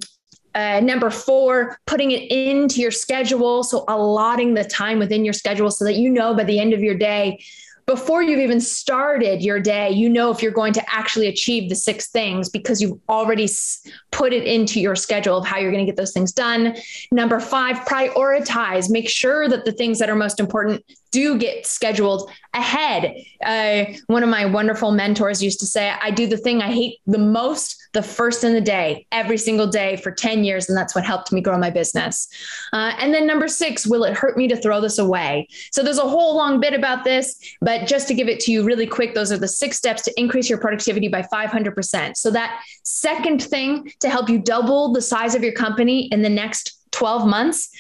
uh, 0.55 0.81
number 0.81 1.11
four, 1.11 1.79
putting 1.87 2.11
it 2.11 2.31
into 2.33 2.81
your 2.81 2.91
schedule. 2.91 3.63
So 3.63 3.85
allotting 3.87 4.55
the 4.55 4.65
time 4.65 4.99
within 4.99 5.25
your 5.25 5.35
schedule 5.35 5.71
so 5.71 5.85
that 5.85 5.95
you 5.95 6.11
know 6.11 6.35
by 6.35 6.45
the 6.45 6.59
end 6.59 6.73
of 6.73 6.81
your 6.81 6.97
day, 6.97 7.39
before 7.89 8.23
you've 8.23 8.39
even 8.39 8.61
started 8.61 9.43
your 9.43 9.59
day, 9.59 9.89
you 9.89 10.11
know 10.11 10.31
if 10.31 10.43
you're 10.43 10.53
going 10.53 10.75
to 10.75 10.95
actually 10.95 11.27
achieve 11.27 11.71
the 11.71 11.75
six 11.75 12.09
things 12.09 12.51
because 12.51 12.83
you've 12.83 12.99
already 13.09 13.49
put 14.11 14.35
it 14.35 14.45
into 14.45 14.79
your 14.79 14.95
schedule 14.95 15.39
of 15.39 15.47
how 15.47 15.57
you're 15.57 15.73
going 15.73 15.87
to 15.87 15.91
get 15.91 15.97
those 15.97 16.13
things 16.13 16.31
done. 16.31 16.77
Number 17.11 17.41
five, 17.41 17.77
prioritize. 17.87 18.91
Make 18.91 19.09
sure 19.09 19.49
that 19.49 19.65
the 19.65 19.73
things 19.73 19.99
that 20.01 20.11
are 20.11 20.15
most 20.15 20.39
important 20.39 20.85
do 21.11 21.39
get 21.39 21.67
scheduled 21.67 22.31
ahead. 22.55 23.15
Uh, 23.45 23.85
one 24.07 24.23
of 24.23 24.29
my 24.29 24.45
wonderful 24.45 24.91
mentors 24.93 25.43
used 25.43 25.61
to 25.61 25.67
say, 25.67 25.93
I 26.01 26.11
do 26.11 26.27
the 26.27 26.37
thing 26.37 26.63
I 26.63 26.73
hate 26.73 26.99
the 27.07 27.19
most 27.19 27.77
the 27.93 28.03
first 28.03 28.45
in 28.45 28.53
the 28.53 28.61
day, 28.61 29.07
every 29.13 29.39
single 29.39 29.67
day 29.67 29.97
for 29.97 30.11
10 30.11 30.45
years. 30.45 30.69
And 30.69 30.77
that's 30.77 30.95
what 30.95 31.05
helped 31.05 31.33
me 31.33 31.41
grow 31.41 31.57
my 31.59 31.71
business. 31.71 32.29
Uh, 32.73 32.93
and 32.99 33.15
then 33.15 33.27
number 33.27 33.49
six, 33.49 33.87
will 33.87 34.05
it 34.05 34.15
hurt 34.15 34.37
me 34.37 34.47
to 34.49 34.57
throw 34.57 34.81
this 34.81 34.99
away? 34.99 35.49
So 35.73 35.83
there's 35.83 35.99
a 35.99 36.03
whole 36.03 36.37
long 36.37 36.61
bit 36.61 36.75
about 36.75 37.05
this, 37.05 37.57
but 37.61 37.87
just 37.87 38.07
to 38.09 38.15
give 38.15 38.29
it 38.29 38.41
to 38.41 38.53
you 38.53 38.63
really 38.63 38.87
quick, 38.87 39.15
those 39.15 39.33
are 39.33 39.39
the 39.39 39.49
six 39.49 39.77
steps 39.77 40.03
to 40.03 40.21
increase 40.21 40.51
your 40.51 40.59
productivity 40.59 41.09
by 41.09 41.23
500%. 41.23 42.17
So 42.17 42.31
that 42.31 42.61
second 42.83 43.43
thing 43.43 43.91
to 44.01 44.11
help 44.11 44.29
you 44.29 44.39
double 44.39 44.93
the 44.93 45.03
size 45.03 45.35
of 45.35 45.43
your 45.43 45.55
company 45.55 46.07
in 46.13 46.23
the 46.23 46.29
next 46.29 46.79
12 46.93 47.27
months 47.27 47.71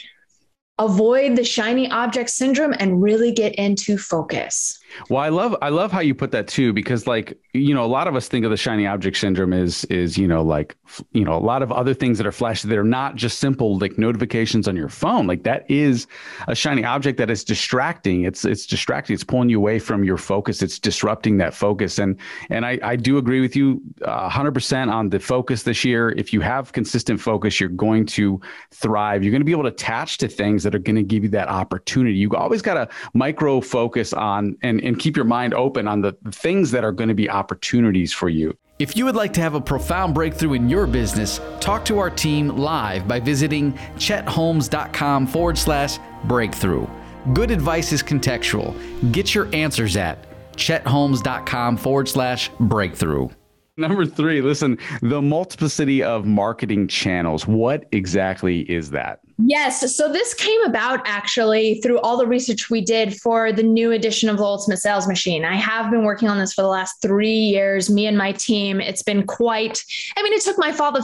avoid 0.78 1.36
the 1.36 1.44
shiny 1.44 1.90
object 1.90 2.30
syndrome 2.30 2.74
and 2.78 3.02
really 3.02 3.32
get 3.32 3.54
into 3.56 3.98
focus. 3.98 4.78
Well, 5.08 5.22
I 5.22 5.28
love 5.28 5.56
I 5.62 5.68
love 5.68 5.92
how 5.92 6.00
you 6.00 6.14
put 6.14 6.30
that 6.32 6.48
too 6.48 6.72
because 6.72 7.06
like 7.06 7.38
you 7.52 7.74
know 7.74 7.84
a 7.84 7.86
lot 7.86 8.08
of 8.08 8.16
us 8.16 8.28
think 8.28 8.44
of 8.44 8.50
the 8.50 8.56
shiny 8.56 8.86
object 8.86 9.16
syndrome 9.16 9.52
is 9.52 9.84
is 9.86 10.16
you 10.16 10.26
know 10.26 10.42
like 10.42 10.76
you 11.12 11.24
know 11.24 11.34
a 11.34 11.38
lot 11.40 11.62
of 11.62 11.70
other 11.72 11.94
things 11.94 12.18
that 12.18 12.26
are 12.26 12.32
flashy 12.32 12.68
that 12.68 12.78
are 12.78 12.84
not 12.84 13.16
just 13.16 13.38
simple 13.38 13.78
like 13.78 13.98
notifications 13.98 14.66
on 14.68 14.76
your 14.76 14.88
phone. 14.88 15.26
Like 15.26 15.42
that 15.44 15.70
is 15.70 16.06
a 16.46 16.54
shiny 16.54 16.84
object 16.84 17.18
that 17.18 17.30
is 17.30 17.44
distracting. 17.44 18.24
It's 18.24 18.44
it's 18.44 18.66
distracting. 18.66 19.14
It's 19.14 19.24
pulling 19.24 19.48
you 19.48 19.58
away 19.58 19.78
from 19.78 20.04
your 20.04 20.16
focus. 20.16 20.62
It's 20.62 20.78
disrupting 20.78 21.38
that 21.38 21.54
focus. 21.54 21.98
And 21.98 22.18
and 22.50 22.64
I 22.64 22.78
I 22.82 22.96
do 22.96 23.18
agree 23.18 23.40
with 23.40 23.56
you 23.56 23.80
uh, 24.04 24.28
100% 24.28 24.92
on 24.92 25.08
the 25.08 25.20
focus 25.20 25.62
this 25.62 25.84
year. 25.84 26.10
If 26.10 26.32
you 26.32 26.40
have 26.40 26.72
consistent 26.72 27.20
focus 27.20 27.60
you're 27.60 27.68
going 27.68 28.06
to 28.06 28.40
thrive. 28.72 29.22
You're 29.22 29.30
going 29.30 29.40
to 29.40 29.46
be 29.46 29.52
able 29.52 29.64
to 29.64 29.68
attach 29.68 30.18
to 30.18 30.28
things 30.28 30.62
that 30.64 30.74
are 30.74 30.78
going 30.78 30.96
to 30.96 31.02
give 31.02 31.22
you 31.22 31.28
that 31.30 31.48
opportunity. 31.48 32.16
You 32.16 32.34
always 32.34 32.62
got 32.62 32.74
to 32.74 32.88
micro 33.14 33.60
focus 33.60 34.12
on 34.12 34.56
and 34.62 34.77
and 34.80 34.98
keep 34.98 35.16
your 35.16 35.24
mind 35.24 35.54
open 35.54 35.88
on 35.88 36.00
the 36.00 36.16
things 36.30 36.70
that 36.70 36.84
are 36.84 36.92
going 36.92 37.08
to 37.08 37.14
be 37.14 37.28
opportunities 37.28 38.12
for 38.12 38.28
you. 38.28 38.56
If 38.78 38.96
you 38.96 39.04
would 39.06 39.16
like 39.16 39.32
to 39.32 39.40
have 39.40 39.54
a 39.54 39.60
profound 39.60 40.14
breakthrough 40.14 40.52
in 40.52 40.68
your 40.68 40.86
business, 40.86 41.40
talk 41.58 41.84
to 41.86 41.98
our 41.98 42.10
team 42.10 42.48
live 42.56 43.08
by 43.08 43.18
visiting 43.18 43.72
chetholmes.com 43.96 45.26
forward 45.26 45.58
slash 45.58 45.98
breakthrough. 46.24 46.86
Good 47.32 47.50
advice 47.50 47.92
is 47.92 48.02
contextual. 48.02 48.72
Get 49.12 49.34
your 49.34 49.52
answers 49.52 49.96
at 49.96 50.24
chetholmes.com 50.54 51.76
forward 51.76 52.08
slash 52.08 52.50
breakthrough. 52.60 53.28
Number 53.76 54.06
three, 54.06 54.42
listen, 54.42 54.78
the 55.02 55.22
multiplicity 55.22 56.02
of 56.02 56.24
marketing 56.24 56.88
channels. 56.88 57.46
What 57.46 57.86
exactly 57.92 58.60
is 58.70 58.90
that? 58.90 59.20
Yes. 59.40 59.96
So 59.96 60.12
this 60.12 60.34
came 60.34 60.62
about 60.64 61.00
actually 61.04 61.80
through 61.80 62.00
all 62.00 62.16
the 62.16 62.26
research 62.26 62.70
we 62.70 62.80
did 62.80 63.16
for 63.16 63.52
the 63.52 63.62
new 63.62 63.92
edition 63.92 64.28
of 64.28 64.36
the 64.36 64.42
Ultimate 64.42 64.78
Sales 64.78 65.06
Machine. 65.06 65.44
I 65.44 65.54
have 65.54 65.92
been 65.92 66.02
working 66.02 66.28
on 66.28 66.38
this 66.38 66.52
for 66.52 66.62
the 66.62 66.68
last 66.68 67.00
three 67.00 67.30
years, 67.30 67.88
me 67.88 68.06
and 68.06 68.18
my 68.18 68.32
team. 68.32 68.80
It's 68.80 69.02
been 69.02 69.26
quite, 69.26 69.84
I 70.16 70.24
mean, 70.24 70.32
it 70.32 70.42
took 70.42 70.58
my 70.58 70.72
father 70.72 71.02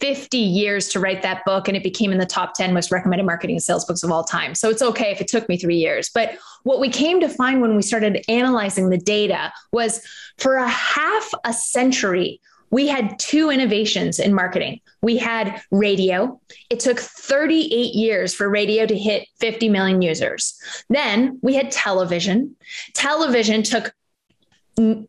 50 0.00 0.36
years 0.36 0.88
to 0.88 1.00
write 1.00 1.22
that 1.22 1.44
book 1.44 1.68
and 1.68 1.76
it 1.76 1.82
became 1.82 2.10
in 2.10 2.18
the 2.18 2.26
top 2.26 2.54
10 2.54 2.74
most 2.74 2.90
recommended 2.90 3.24
marketing 3.24 3.56
and 3.56 3.62
sales 3.62 3.84
books 3.84 4.02
of 4.02 4.10
all 4.10 4.24
time. 4.24 4.54
So 4.56 4.68
it's 4.68 4.82
okay 4.82 5.12
if 5.12 5.20
it 5.20 5.28
took 5.28 5.48
me 5.48 5.56
three 5.56 5.76
years. 5.76 6.10
But 6.12 6.36
what 6.64 6.80
we 6.80 6.88
came 6.88 7.20
to 7.20 7.28
find 7.28 7.60
when 7.60 7.76
we 7.76 7.82
started 7.82 8.24
analyzing 8.28 8.90
the 8.90 8.98
data 8.98 9.52
was 9.72 10.02
for 10.38 10.56
a 10.56 10.68
half 10.68 11.32
a 11.44 11.52
century, 11.52 12.40
we 12.70 12.88
had 12.88 13.18
two 13.18 13.50
innovations 13.50 14.18
in 14.18 14.34
marketing. 14.34 14.80
We 15.02 15.16
had 15.16 15.60
radio. 15.70 16.40
It 16.70 16.80
took 16.80 16.98
38 16.98 17.94
years 17.94 18.34
for 18.34 18.48
radio 18.48 18.86
to 18.86 18.98
hit 18.98 19.28
50 19.38 19.68
million 19.68 20.02
users. 20.02 20.58
Then 20.88 21.38
we 21.42 21.54
had 21.54 21.70
television. 21.70 22.56
Television 22.94 23.62
took 23.62 23.92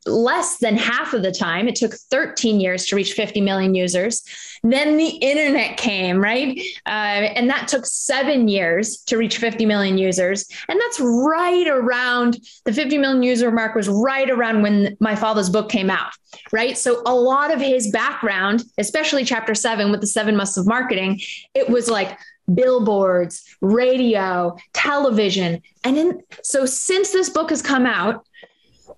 less 0.05 0.57
than 0.57 0.77
half 0.77 1.13
of 1.13 1.23
the 1.23 1.31
time. 1.31 1.67
It 1.67 1.75
took 1.75 1.93
13 1.93 2.59
years 2.59 2.85
to 2.85 2.95
reach 2.95 3.13
50 3.13 3.41
million 3.41 3.75
users. 3.75 4.23
Then 4.63 4.97
the 4.97 5.09
internet 5.09 5.77
came, 5.77 6.21
right? 6.21 6.59
Uh, 6.85 6.89
and 7.35 7.49
that 7.49 7.67
took 7.67 7.85
seven 7.85 8.47
years 8.47 8.97
to 9.03 9.17
reach 9.17 9.37
50 9.37 9.65
million 9.65 9.97
users. 9.97 10.47
And 10.69 10.79
that's 10.79 10.99
right 10.99 11.67
around 11.67 12.37
the 12.65 12.73
50 12.73 12.97
million 12.97 13.23
user 13.23 13.51
mark, 13.51 13.75
was 13.75 13.89
right 13.89 14.29
around 14.29 14.61
when 14.61 14.95
my 14.99 15.15
father's 15.15 15.49
book 15.49 15.69
came 15.69 15.89
out, 15.89 16.13
right? 16.51 16.77
So 16.77 17.01
a 17.05 17.13
lot 17.13 17.53
of 17.53 17.59
his 17.59 17.91
background, 17.91 18.63
especially 18.77 19.25
chapter 19.25 19.53
seven 19.53 19.91
with 19.91 20.01
the 20.01 20.07
seven 20.07 20.35
musts 20.35 20.57
of 20.57 20.65
marketing, 20.65 21.19
it 21.53 21.69
was 21.69 21.89
like, 21.89 22.17
billboards, 22.53 23.43
radio, 23.61 24.55
television. 24.73 25.61
And 25.83 25.97
in, 25.97 26.23
so 26.43 26.65
since 26.65 27.11
this 27.11 27.29
book 27.29 27.49
has 27.49 27.61
come 27.61 27.85
out, 27.85 28.25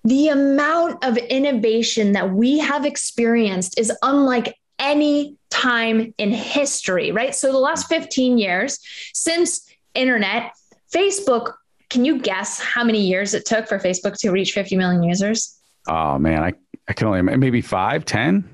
the 0.04 0.28
amount 0.28 1.04
of 1.04 1.16
innovation 1.16 2.12
that 2.12 2.30
we 2.30 2.58
have 2.58 2.84
experienced 2.84 3.78
is 3.78 3.92
unlike 4.02 4.56
any 4.78 5.36
time 5.50 6.14
in 6.16 6.32
history, 6.32 7.12
right? 7.12 7.34
So 7.34 7.52
the 7.52 7.58
last 7.58 7.88
15 7.88 8.38
years 8.38 8.78
since 9.12 9.68
internet, 9.94 10.52
Facebook, 10.92 11.52
can 11.90 12.04
you 12.04 12.18
guess 12.18 12.60
how 12.60 12.84
many 12.84 13.00
years 13.00 13.34
it 13.34 13.44
took 13.44 13.68
for 13.68 13.78
Facebook 13.78 14.16
to 14.20 14.30
reach 14.30 14.52
50 14.52 14.76
million 14.76 15.02
users? 15.02 15.58
Oh 15.86 16.18
man, 16.18 16.42
I, 16.42 16.52
I 16.88 16.92
can 16.92 17.08
only 17.08 17.22
maybe 17.22 17.60
five, 17.60 18.04
10? 18.04 18.48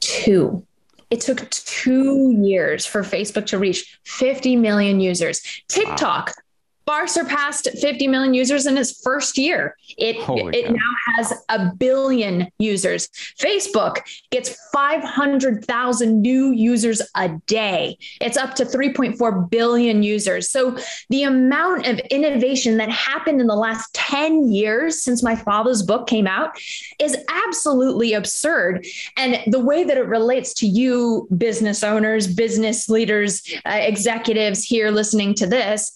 Two. 0.00 0.64
It 1.10 1.20
took 1.20 1.48
two 1.50 2.32
years 2.32 2.86
for 2.86 3.02
Facebook 3.02 3.46
to 3.46 3.58
reach 3.58 4.00
50 4.04 4.56
million 4.56 4.98
users. 5.00 5.42
TikTok, 5.68 6.28
wow 6.28 6.42
far 6.86 7.08
surpassed 7.08 7.68
50 7.80 8.06
million 8.06 8.32
users 8.32 8.66
in 8.66 8.78
its 8.78 9.00
first 9.02 9.36
year. 9.36 9.76
It 9.98 10.22
Holy 10.22 10.56
it 10.56 10.70
now 10.70 10.92
has 11.16 11.34
a 11.48 11.72
billion 11.74 12.48
users. 12.58 13.08
Facebook 13.40 13.98
gets 14.30 14.56
500,000 14.72 16.22
new 16.22 16.52
users 16.52 17.02
a 17.16 17.30
day. 17.46 17.98
It's 18.20 18.36
up 18.36 18.54
to 18.54 18.64
3.4 18.64 19.50
billion 19.50 20.04
users. 20.04 20.50
So 20.50 20.76
the 21.10 21.24
amount 21.24 21.86
of 21.86 21.98
innovation 22.10 22.76
that 22.76 22.90
happened 22.90 23.40
in 23.40 23.48
the 23.48 23.56
last 23.56 23.92
10 23.94 24.52
years 24.52 25.02
since 25.02 25.24
my 25.24 25.34
father's 25.34 25.82
book 25.82 26.06
came 26.06 26.28
out 26.28 26.56
is 27.00 27.16
absolutely 27.46 28.12
absurd. 28.12 28.86
And 29.16 29.40
the 29.48 29.60
way 29.60 29.82
that 29.82 29.96
it 29.96 30.06
relates 30.06 30.54
to 30.54 30.66
you 30.66 31.26
business 31.36 31.82
owners, 31.82 32.32
business 32.32 32.88
leaders, 32.88 33.42
uh, 33.64 33.70
executives 33.70 34.62
here 34.62 34.90
listening 34.90 35.34
to 35.34 35.46
this 35.46 35.92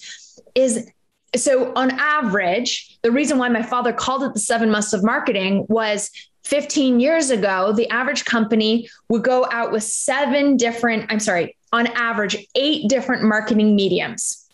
is 0.54 0.90
so 1.36 1.72
on 1.74 1.92
average, 1.92 2.98
the 3.02 3.10
reason 3.10 3.38
why 3.38 3.48
my 3.48 3.62
father 3.62 3.92
called 3.92 4.24
it 4.24 4.34
the 4.34 4.40
seven 4.40 4.70
musts 4.70 4.92
of 4.92 5.04
marketing 5.04 5.66
was 5.68 6.10
15 6.44 6.98
years 6.98 7.30
ago, 7.30 7.72
the 7.72 7.88
average 7.90 8.24
company 8.24 8.88
would 9.08 9.22
go 9.22 9.46
out 9.52 9.70
with 9.70 9.84
seven 9.84 10.56
different, 10.56 11.06
I'm 11.08 11.20
sorry, 11.20 11.56
on 11.72 11.86
average, 11.88 12.36
eight 12.54 12.88
different 12.88 13.22
marketing 13.22 13.76
mediums. 13.76 14.48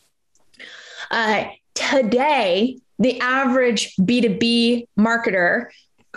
Uh, 1.10 1.46
today, 1.74 2.78
the 2.98 3.20
average 3.20 3.94
B2B 3.96 4.88
marketer 4.98 5.68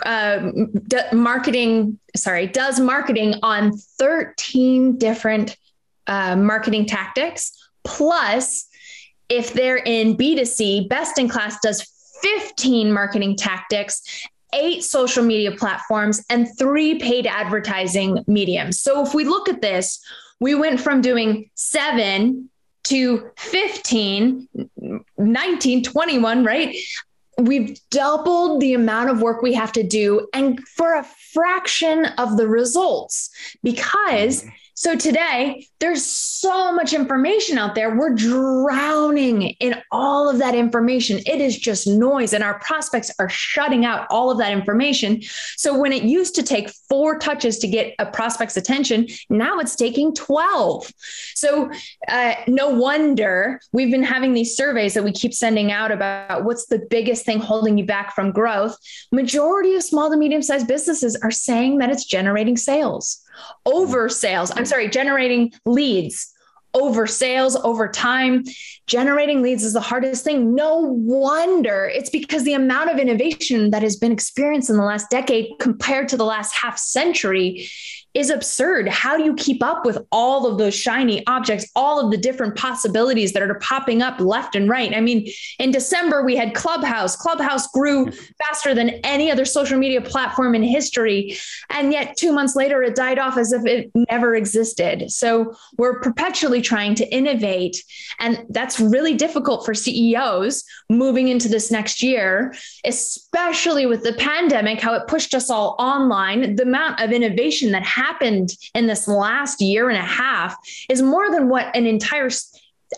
uh, 0.04 0.50
d- 0.86 0.98
marketing, 1.12 1.98
sorry, 2.16 2.46
does 2.46 2.80
marketing 2.80 3.34
on 3.42 3.76
13 3.76 4.98
different 4.98 5.56
uh, 6.06 6.36
marketing 6.36 6.86
tactics, 6.86 7.70
plus 7.84 8.68
if 9.30 9.54
they're 9.54 9.78
in 9.78 10.16
B2C, 10.16 10.88
Best 10.88 11.18
in 11.18 11.28
Class 11.28 11.58
does 11.60 11.82
15 12.22 12.92
marketing 12.92 13.36
tactics, 13.36 14.02
eight 14.52 14.84
social 14.84 15.24
media 15.24 15.52
platforms, 15.52 16.22
and 16.28 16.48
three 16.58 16.98
paid 16.98 17.26
advertising 17.26 18.22
mediums. 18.26 18.80
So 18.80 19.02
if 19.04 19.14
we 19.14 19.24
look 19.24 19.48
at 19.48 19.62
this, 19.62 20.04
we 20.40 20.54
went 20.54 20.80
from 20.80 21.00
doing 21.00 21.48
seven 21.54 22.50
to 22.84 23.30
15, 23.36 24.48
19, 25.18 25.84
21, 25.84 26.44
right? 26.44 26.76
We've 27.38 27.78
doubled 27.90 28.60
the 28.60 28.74
amount 28.74 29.10
of 29.10 29.22
work 29.22 29.42
we 29.42 29.54
have 29.54 29.72
to 29.72 29.82
do 29.82 30.28
and 30.34 30.60
for 30.76 30.94
a 30.94 31.06
fraction 31.32 32.06
of 32.18 32.36
the 32.36 32.48
results 32.48 33.30
because 33.62 34.42
mm-hmm. 34.42 34.50
So 34.80 34.96
today, 34.96 35.66
there's 35.78 36.06
so 36.06 36.72
much 36.72 36.94
information 36.94 37.58
out 37.58 37.74
there. 37.74 37.98
We're 37.98 38.14
drowning 38.14 39.42
in 39.60 39.74
all 39.92 40.30
of 40.30 40.38
that 40.38 40.54
information. 40.54 41.18
It 41.26 41.38
is 41.38 41.58
just 41.58 41.86
noise, 41.86 42.32
and 42.32 42.42
our 42.42 42.58
prospects 42.60 43.10
are 43.18 43.28
shutting 43.28 43.84
out 43.84 44.06
all 44.08 44.30
of 44.30 44.38
that 44.38 44.52
information. 44.52 45.20
So 45.58 45.78
when 45.78 45.92
it 45.92 46.04
used 46.04 46.34
to 46.36 46.42
take 46.42 46.70
four 46.88 47.18
touches 47.18 47.58
to 47.58 47.68
get 47.68 47.94
a 47.98 48.06
prospect's 48.06 48.56
attention, 48.56 49.06
now 49.28 49.58
it's 49.58 49.76
taking 49.76 50.14
12. 50.14 50.90
So 51.34 51.70
uh, 52.08 52.36
no 52.48 52.70
wonder 52.70 53.60
we've 53.72 53.90
been 53.90 54.02
having 54.02 54.32
these 54.32 54.56
surveys 54.56 54.94
that 54.94 55.04
we 55.04 55.12
keep 55.12 55.34
sending 55.34 55.70
out 55.70 55.92
about 55.92 56.44
what's 56.44 56.64
the 56.68 56.78
biggest 56.88 57.26
thing 57.26 57.38
holding 57.38 57.76
you 57.76 57.84
back 57.84 58.14
from 58.14 58.32
growth. 58.32 58.78
Majority 59.12 59.74
of 59.74 59.82
small 59.82 60.08
to 60.08 60.16
medium 60.16 60.40
sized 60.40 60.68
businesses 60.68 61.16
are 61.16 61.30
saying 61.30 61.76
that 61.78 61.90
it's 61.90 62.06
generating 62.06 62.56
sales 62.56 63.22
over 63.66 64.08
sales. 64.08 64.50
I'm 64.54 64.66
sorry, 64.70 64.88
generating 64.88 65.52
leads 65.66 66.32
over 66.72 67.06
sales 67.06 67.56
over 67.56 67.88
time. 67.88 68.44
Generating 68.86 69.42
leads 69.42 69.64
is 69.64 69.72
the 69.72 69.80
hardest 69.80 70.24
thing. 70.24 70.54
No 70.54 70.78
wonder 70.78 71.90
it's 71.92 72.10
because 72.10 72.44
the 72.44 72.54
amount 72.54 72.90
of 72.90 72.98
innovation 72.98 73.70
that 73.70 73.82
has 73.82 73.96
been 73.96 74.12
experienced 74.12 74.70
in 74.70 74.76
the 74.76 74.84
last 74.84 75.10
decade 75.10 75.52
compared 75.58 76.08
to 76.08 76.16
the 76.16 76.24
last 76.24 76.54
half 76.54 76.78
century 76.78 77.68
is 78.12 78.28
absurd. 78.28 78.88
How 78.88 79.16
do 79.16 79.22
you 79.22 79.34
keep 79.34 79.62
up 79.62 79.84
with 79.86 79.98
all 80.10 80.46
of 80.46 80.58
those 80.58 80.74
shiny 80.74 81.24
objects, 81.28 81.70
all 81.76 82.04
of 82.04 82.10
the 82.10 82.16
different 82.16 82.56
possibilities 82.56 83.32
that 83.32 83.42
are 83.42 83.54
popping 83.60 84.02
up 84.02 84.18
left 84.18 84.56
and 84.56 84.68
right? 84.68 84.94
I 84.94 85.00
mean, 85.00 85.28
in 85.60 85.70
December, 85.70 86.24
we 86.24 86.34
had 86.34 86.54
Clubhouse. 86.54 87.14
Clubhouse 87.14 87.68
grew 87.68 88.06
hmm. 88.06 88.10
faster 88.38 88.74
than 88.74 88.90
any 89.04 89.30
other 89.30 89.44
social 89.44 89.78
media 89.78 90.00
platform 90.00 90.54
in 90.56 90.62
history. 90.62 91.36
And 91.70 91.92
yet, 91.92 92.16
two 92.16 92.32
months 92.32 92.56
later, 92.56 92.82
it 92.82 92.96
died 92.96 93.18
off 93.18 93.36
as 93.36 93.52
if 93.52 93.64
it 93.64 93.90
never 94.10 94.34
existed. 94.34 95.10
So 95.12 95.54
we're 95.78 96.00
perpetually 96.00 96.62
trying 96.62 96.96
to 96.96 97.14
innovate. 97.14 97.84
And 98.18 98.44
that's 98.50 98.80
really 98.80 99.14
difficult 99.14 99.64
for 99.64 99.72
CEOs 99.72 100.64
moving 100.88 101.28
into 101.28 101.48
this 101.48 101.70
next 101.70 102.02
year, 102.02 102.54
especially 102.84 103.86
with 103.86 104.02
the 104.02 104.14
pandemic, 104.14 104.80
how 104.80 104.94
it 104.94 105.06
pushed 105.06 105.32
us 105.32 105.48
all 105.48 105.76
online, 105.78 106.56
the 106.56 106.64
amount 106.64 107.00
of 107.00 107.12
innovation 107.12 107.70
that 107.70 107.84
happened 107.84 107.99
in 108.74 108.86
this 108.86 109.08
last 109.08 109.60
year 109.60 109.88
and 109.88 109.98
a 109.98 110.02
half 110.02 110.56
is 110.88 111.02
more 111.02 111.30
than 111.30 111.48
what 111.48 111.74
an 111.74 111.86
entire 111.86 112.30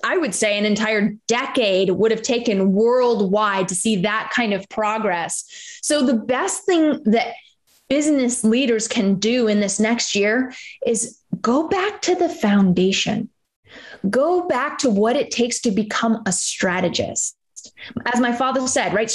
I 0.02 0.16
would 0.16 0.35
say 0.35 0.56
an 0.59 0.64
entire 0.64 1.14
decade 1.28 1.90
would 1.90 2.11
have 2.12 2.23
taken 2.23 2.73
worldwide 2.73 3.68
to 3.68 3.75
see 3.75 3.97
that 3.97 4.32
kind 4.35 4.54
of 4.54 4.66
progress. 4.71 5.44
So, 5.82 6.06
the 6.06 6.14
best 6.14 6.64
thing 6.64 7.02
that 7.04 7.35
business 7.90 8.42
leaders 8.42 8.88
can 8.88 9.16
do 9.16 9.49
in 9.49 9.61
this 9.61 9.78
next 9.78 10.14
year 10.14 10.54
is 10.87 11.18
go 11.42 11.68
back 11.68 12.00
to 12.02 12.14
the 12.14 12.30
foundation, 12.30 13.28
go 14.09 14.49
back 14.49 14.78
to 14.78 14.88
what 14.88 15.16
it 15.16 15.30
takes 15.30 15.61
to 15.61 15.71
become 15.71 16.23
a 16.25 16.32
strategist. 16.32 17.37
As 18.12 18.21
my 18.21 18.33
father 18.33 18.66
said, 18.66 18.95
right? 18.95 19.12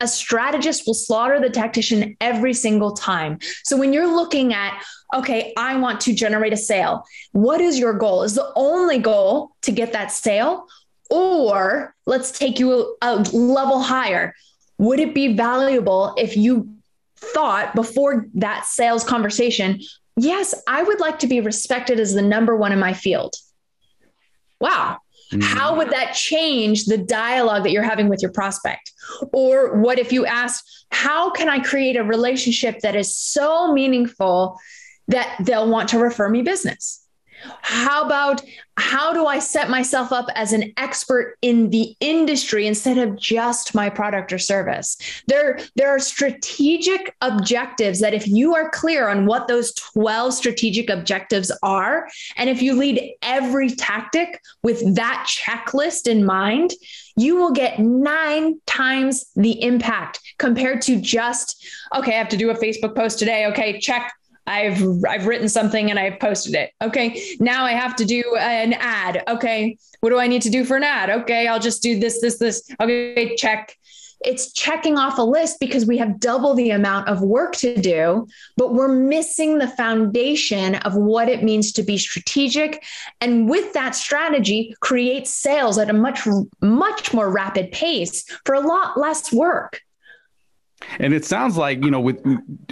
A 0.00 0.08
strategist 0.08 0.86
will 0.86 0.94
slaughter 0.94 1.40
the 1.40 1.50
tactician 1.50 2.16
every 2.20 2.54
single 2.54 2.92
time. 2.92 3.38
So 3.64 3.76
when 3.76 3.92
you're 3.92 4.14
looking 4.14 4.52
at, 4.52 4.82
okay, 5.14 5.52
I 5.56 5.76
want 5.76 6.00
to 6.02 6.14
generate 6.14 6.52
a 6.52 6.56
sale, 6.56 7.04
what 7.32 7.60
is 7.60 7.78
your 7.78 7.94
goal? 7.94 8.22
Is 8.22 8.34
the 8.34 8.52
only 8.56 8.98
goal 8.98 9.52
to 9.62 9.72
get 9.72 9.92
that 9.92 10.12
sale? 10.12 10.66
Or 11.10 11.94
let's 12.06 12.30
take 12.30 12.58
you 12.58 12.96
a, 13.00 13.06
a 13.06 13.16
level 13.32 13.80
higher. 13.80 14.34
Would 14.78 15.00
it 15.00 15.14
be 15.14 15.34
valuable 15.34 16.14
if 16.18 16.36
you 16.36 16.68
thought 17.16 17.74
before 17.74 18.26
that 18.34 18.66
sales 18.66 19.04
conversation, 19.04 19.80
yes, 20.16 20.54
I 20.66 20.82
would 20.82 21.00
like 21.00 21.18
to 21.20 21.26
be 21.26 21.40
respected 21.40 21.98
as 21.98 22.14
the 22.14 22.22
number 22.22 22.56
one 22.56 22.72
in 22.72 22.78
my 22.78 22.92
field? 22.92 23.34
Wow, 24.60 24.98
Mm-hmm. 25.32 25.40
How 25.40 25.76
would 25.76 25.90
that 25.90 26.14
change 26.14 26.86
the 26.86 26.98
dialogue 26.98 27.64
that 27.64 27.70
you're 27.70 27.82
having 27.82 28.08
with 28.08 28.22
your 28.22 28.32
prospect? 28.32 28.92
Or 29.32 29.78
what 29.80 29.98
if 29.98 30.12
you 30.12 30.26
ask, 30.26 30.64
how 30.90 31.30
can 31.30 31.48
I 31.48 31.60
create 31.60 31.96
a 31.96 32.04
relationship 32.04 32.80
that 32.80 32.96
is 32.96 33.14
so 33.14 33.72
meaningful 33.72 34.58
that 35.08 35.36
they'll 35.40 35.68
want 35.68 35.90
to 35.90 35.98
refer 35.98 36.28
me 36.28 36.42
business? 36.42 37.04
How 37.62 38.04
about 38.04 38.42
how 38.76 39.12
do 39.12 39.26
I 39.26 39.40
set 39.40 39.68
myself 39.68 40.12
up 40.12 40.26
as 40.34 40.52
an 40.52 40.72
expert 40.76 41.36
in 41.42 41.70
the 41.70 41.96
industry 42.00 42.66
instead 42.66 42.96
of 42.96 43.18
just 43.18 43.74
my 43.74 43.90
product 43.90 44.32
or 44.32 44.38
service? 44.38 44.96
There, 45.26 45.58
there 45.74 45.90
are 45.90 45.98
strategic 45.98 47.14
objectives 47.20 48.00
that 48.00 48.14
if 48.14 48.28
you 48.28 48.54
are 48.54 48.70
clear 48.70 49.08
on 49.08 49.26
what 49.26 49.48
those 49.48 49.74
12 49.74 50.32
strategic 50.32 50.90
objectives 50.90 51.50
are, 51.62 52.08
and 52.36 52.48
if 52.48 52.62
you 52.62 52.74
lead 52.74 53.14
every 53.22 53.70
tactic 53.70 54.40
with 54.62 54.94
that 54.94 55.26
checklist 55.28 56.06
in 56.06 56.24
mind, 56.24 56.72
you 57.16 57.36
will 57.36 57.52
get 57.52 57.80
nine 57.80 58.60
times 58.66 59.26
the 59.34 59.60
impact 59.62 60.20
compared 60.38 60.82
to 60.82 61.00
just, 61.00 61.66
okay, 61.94 62.14
I 62.14 62.18
have 62.18 62.28
to 62.28 62.36
do 62.36 62.50
a 62.50 62.54
Facebook 62.54 62.94
post 62.94 63.18
today. 63.18 63.46
Okay, 63.46 63.80
check 63.80 64.12
I've 64.48 64.82
I've 65.06 65.26
written 65.26 65.48
something 65.48 65.90
and 65.90 65.98
I've 65.98 66.18
posted 66.18 66.54
it. 66.54 66.72
Okay. 66.82 67.36
Now 67.38 67.64
I 67.64 67.72
have 67.72 67.94
to 67.96 68.04
do 68.04 68.22
an 68.36 68.72
ad. 68.72 69.22
Okay. 69.28 69.76
What 70.00 70.10
do 70.10 70.18
I 70.18 70.26
need 70.26 70.42
to 70.42 70.50
do 70.50 70.64
for 70.64 70.76
an 70.76 70.84
ad? 70.84 71.10
Okay, 71.10 71.46
I'll 71.48 71.60
just 71.60 71.82
do 71.82 71.98
this 71.98 72.20
this 72.20 72.38
this. 72.38 72.68
Okay, 72.80 73.36
check. 73.36 73.76
It's 74.24 74.52
checking 74.52 74.98
off 74.98 75.18
a 75.18 75.22
list 75.22 75.60
because 75.60 75.86
we 75.86 75.96
have 75.98 76.18
double 76.18 76.54
the 76.54 76.70
amount 76.70 77.08
of 77.08 77.22
work 77.22 77.54
to 77.56 77.80
do, 77.80 78.26
but 78.56 78.74
we're 78.74 78.88
missing 78.88 79.58
the 79.58 79.68
foundation 79.68 80.74
of 80.76 80.96
what 80.96 81.28
it 81.28 81.44
means 81.44 81.70
to 81.72 81.84
be 81.84 81.98
strategic. 81.98 82.84
And 83.20 83.48
with 83.48 83.72
that 83.74 83.94
strategy, 83.94 84.74
create 84.80 85.28
sales 85.28 85.78
at 85.78 85.88
a 85.88 85.92
much, 85.92 86.26
much 86.60 87.14
more 87.14 87.30
rapid 87.30 87.70
pace 87.70 88.24
for 88.44 88.56
a 88.56 88.60
lot 88.60 88.98
less 88.98 89.32
work. 89.32 89.82
And 90.98 91.12
it 91.12 91.24
sounds 91.24 91.56
like, 91.56 91.84
you 91.84 91.90
know, 91.90 92.00
with 92.00 92.24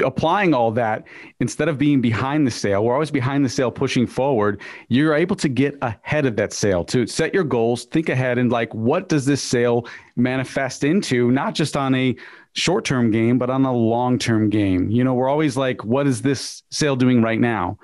applying 0.05 0.55
all 0.55 0.71
that, 0.73 1.05
instead 1.41 1.69
of 1.69 1.77
being 1.77 2.01
behind 2.01 2.47
the 2.47 2.51
sale, 2.51 2.85
we're 2.85 2.95
always 2.95 3.11
behind 3.11 3.45
the 3.45 3.49
sale 3.49 3.71
pushing 3.71 4.07
forward. 4.07 4.61
You're 4.89 5.15
able 5.15 5.37
to 5.37 5.49
get 5.49 5.77
ahead 5.83 6.25
of 6.27 6.37
that 6.37 6.53
sale 6.53 6.85
to 6.87 7.07
set 7.07 7.35
your 7.35 7.45
goals, 7.45 7.85
think 7.87 8.09
ahead, 8.09 8.39
and 8.39 8.51
like, 8.51 8.73
what 8.75 9.09
does 9.09 9.27
this 9.27 9.43
sale 9.43 9.87
manifest 10.15 10.85
into, 10.85 11.31
not 11.31 11.55
just 11.55 11.77
on 11.77 11.95
a 11.95 12.17
short 12.53 12.85
term 12.85 13.11
game, 13.11 13.39
but 13.39 13.51
on 13.51 13.65
a 13.65 13.73
long 13.73 14.19
term 14.19 14.51
game? 14.51 14.91
You 14.91 15.05
know, 15.05 15.15
we're 15.15 15.29
always 15.29 15.57
like, 15.57 15.85
what 15.85 16.07
is 16.07 16.23
this 16.23 16.63
sale 16.71 16.97
doing 16.97 17.23
right 17.23 17.41
now? 17.41 17.79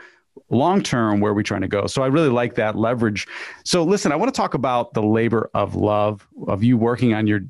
Long 0.53 0.83
term 0.83 1.21
where 1.21 1.33
we're 1.33 1.39
we 1.39 1.43
trying 1.43 1.63
to 1.63 1.69
go 1.69 1.87
so 1.87 2.03
i 2.03 2.07
really 2.07 2.29
like 2.29 2.55
that 2.55 2.77
leverage 2.77 3.27
so 3.65 3.83
listen 3.83 4.13
i 4.13 4.17
want 4.17 4.33
to 4.33 4.37
talk 4.37 4.55
about 4.55 4.93
the 4.95 5.03
labor 5.03 5.51
of 5.55 5.75
love 5.75 6.29
of 6.47 6.63
you 6.63 6.77
working 6.77 7.15
on 7.15 7.27
your 7.27 7.41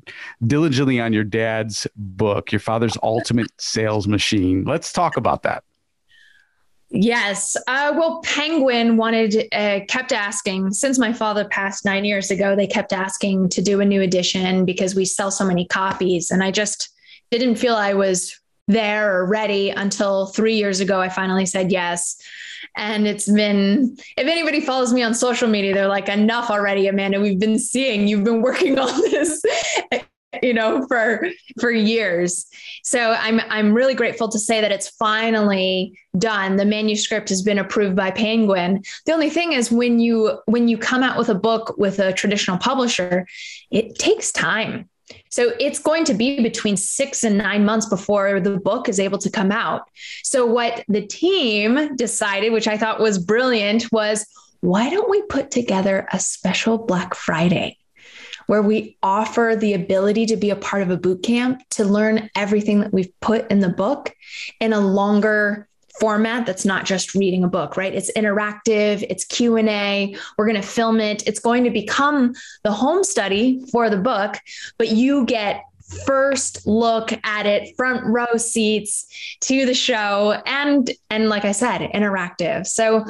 diligently 0.47 0.99
on 0.99 1.13
your 1.13 1.23
dad's 1.23 1.85
book 1.95 2.51
your 2.51 2.59
father's 2.59 2.97
ultimate 3.03 3.51
sales 3.57 4.07
machine 4.07 4.63
let's 4.63 4.91
talk 4.91 5.17
about 5.17 5.43
that 5.43 5.63
Yes. 6.95 7.57
Uh, 7.67 7.91
well, 7.97 8.21
Penguin 8.23 8.97
wanted, 8.97 9.47
uh, 9.51 9.79
kept 9.87 10.11
asking 10.11 10.73
since 10.73 10.99
my 10.99 11.11
father 11.11 11.43
passed 11.43 11.85
nine 11.85 12.05
years 12.05 12.29
ago, 12.29 12.55
they 12.55 12.67
kept 12.67 12.93
asking 12.93 13.49
to 13.49 13.63
do 13.63 13.81
a 13.81 13.85
new 13.85 13.99
edition 13.99 14.63
because 14.63 14.93
we 14.93 15.03
sell 15.03 15.31
so 15.31 15.43
many 15.43 15.65
copies. 15.65 16.29
And 16.29 16.43
I 16.43 16.51
just 16.51 16.89
didn't 17.31 17.55
feel 17.55 17.73
I 17.73 17.95
was 17.95 18.39
there 18.67 19.15
or 19.15 19.25
ready 19.25 19.69
until 19.69 20.27
three 20.27 20.55
years 20.55 20.79
ago. 20.79 20.99
I 20.99 21.09
finally 21.09 21.45
said 21.45 21.71
yes. 21.71 22.17
And 22.75 23.07
it's 23.07 23.31
been, 23.31 23.97
if 24.17 24.27
anybody 24.27 24.61
follows 24.61 24.93
me 24.93 25.03
on 25.03 25.13
social 25.13 25.47
media, 25.47 25.73
they're 25.73 25.87
like, 25.87 26.09
enough 26.09 26.49
already, 26.49 26.87
Amanda. 26.87 27.19
We've 27.19 27.39
been 27.39 27.59
seeing 27.59 28.07
you've 28.07 28.23
been 28.23 28.41
working 28.41 28.79
on 28.79 29.01
this. 29.01 29.43
you 30.41 30.53
know 30.53 30.85
for 30.87 31.27
for 31.59 31.69
years 31.69 32.47
so 32.83 33.11
i'm 33.19 33.39
i'm 33.49 33.73
really 33.73 33.93
grateful 33.93 34.27
to 34.27 34.39
say 34.39 34.61
that 34.61 34.71
it's 34.71 34.89
finally 34.89 35.97
done 36.17 36.55
the 36.55 36.65
manuscript 36.65 37.29
has 37.29 37.41
been 37.41 37.59
approved 37.59 37.95
by 37.95 38.09
penguin 38.09 38.81
the 39.05 39.13
only 39.13 39.29
thing 39.29 39.51
is 39.51 39.71
when 39.71 39.99
you 39.99 40.39
when 40.45 40.67
you 40.67 40.77
come 40.77 41.03
out 41.03 41.17
with 41.17 41.29
a 41.29 41.35
book 41.35 41.75
with 41.77 41.99
a 41.99 42.13
traditional 42.13 42.57
publisher 42.57 43.27
it 43.69 43.97
takes 43.99 44.31
time 44.31 44.89
so 45.29 45.51
it's 45.59 45.79
going 45.79 46.05
to 46.05 46.13
be 46.13 46.41
between 46.41 46.77
six 46.77 47.23
and 47.23 47.37
nine 47.37 47.65
months 47.65 47.87
before 47.87 48.39
the 48.39 48.57
book 48.57 48.87
is 48.87 48.99
able 48.99 49.17
to 49.19 49.29
come 49.29 49.51
out. 49.51 49.89
So 50.23 50.45
what 50.45 50.83
the 50.87 51.05
team 51.05 51.95
decided, 51.95 52.53
which 52.53 52.67
I 52.67 52.77
thought 52.77 52.99
was 52.99 53.17
brilliant, 53.17 53.91
was 53.91 54.25
why 54.61 54.89
don't 54.89 55.09
we 55.09 55.21
put 55.23 55.51
together 55.51 56.07
a 56.11 56.19
special 56.19 56.77
Black 56.77 57.15
Friday? 57.15 57.77
Where 58.47 58.61
we 58.61 58.97
offer 59.01 59.55
the 59.57 59.73
ability 59.73 60.25
to 60.27 60.37
be 60.37 60.49
a 60.49 60.55
part 60.55 60.83
of 60.83 60.89
a 60.89 60.97
boot 60.97 61.23
camp 61.23 61.61
to 61.71 61.85
learn 61.85 62.29
everything 62.35 62.81
that 62.81 62.93
we've 62.93 63.11
put 63.21 63.49
in 63.49 63.59
the 63.59 63.69
book 63.69 64.13
in 64.59 64.73
a 64.73 64.79
longer 64.79 65.67
format 65.99 66.45
that's 66.45 66.65
not 66.65 66.85
just 66.85 67.13
reading 67.15 67.43
a 67.43 67.47
book 67.47 67.77
right? 67.77 67.93
It's 67.93 68.11
interactive 68.13 69.05
it's 69.09 69.25
q&a 69.25 70.15
we're 70.37 70.45
going 70.45 70.61
to 70.61 70.67
film 70.67 70.99
it. 70.99 71.27
It's 71.27 71.39
going 71.39 71.63
to 71.63 71.69
become 71.69 72.33
the 72.63 72.71
home 72.71 73.03
study 73.03 73.65
for 73.71 73.89
the 73.89 73.97
book 73.97 74.37
but 74.77 74.89
you 74.89 75.25
get 75.25 75.63
first 76.05 76.65
look 76.65 77.11
at 77.23 77.45
it 77.45 77.75
front 77.75 78.03
row 78.05 78.37
seats 78.37 79.07
to 79.41 79.65
the 79.65 79.73
show 79.73 80.41
and 80.45 80.89
and 81.09 81.29
like 81.29 81.45
i 81.45 81.51
said 81.51 81.81
interactive. 81.93 82.65
So 82.65 83.05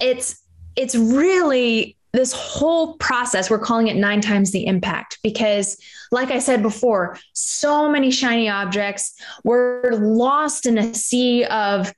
it's 0.00 0.42
it's 0.76 0.94
really 0.94 1.95
this 2.16 2.32
whole 2.32 2.94
process 2.94 3.50
we're 3.50 3.58
calling 3.58 3.88
it 3.88 3.96
nine 3.96 4.20
times 4.20 4.50
the 4.50 4.66
impact 4.66 5.18
because 5.22 5.76
like 6.10 6.30
i 6.30 6.38
said 6.38 6.62
before 6.62 7.18
so 7.32 7.88
many 7.88 8.10
shiny 8.10 8.48
objects 8.48 9.14
we're 9.44 9.92
lost 9.92 10.66
in 10.66 10.78
a 10.78 10.94
sea 10.94 11.44
of 11.44 11.92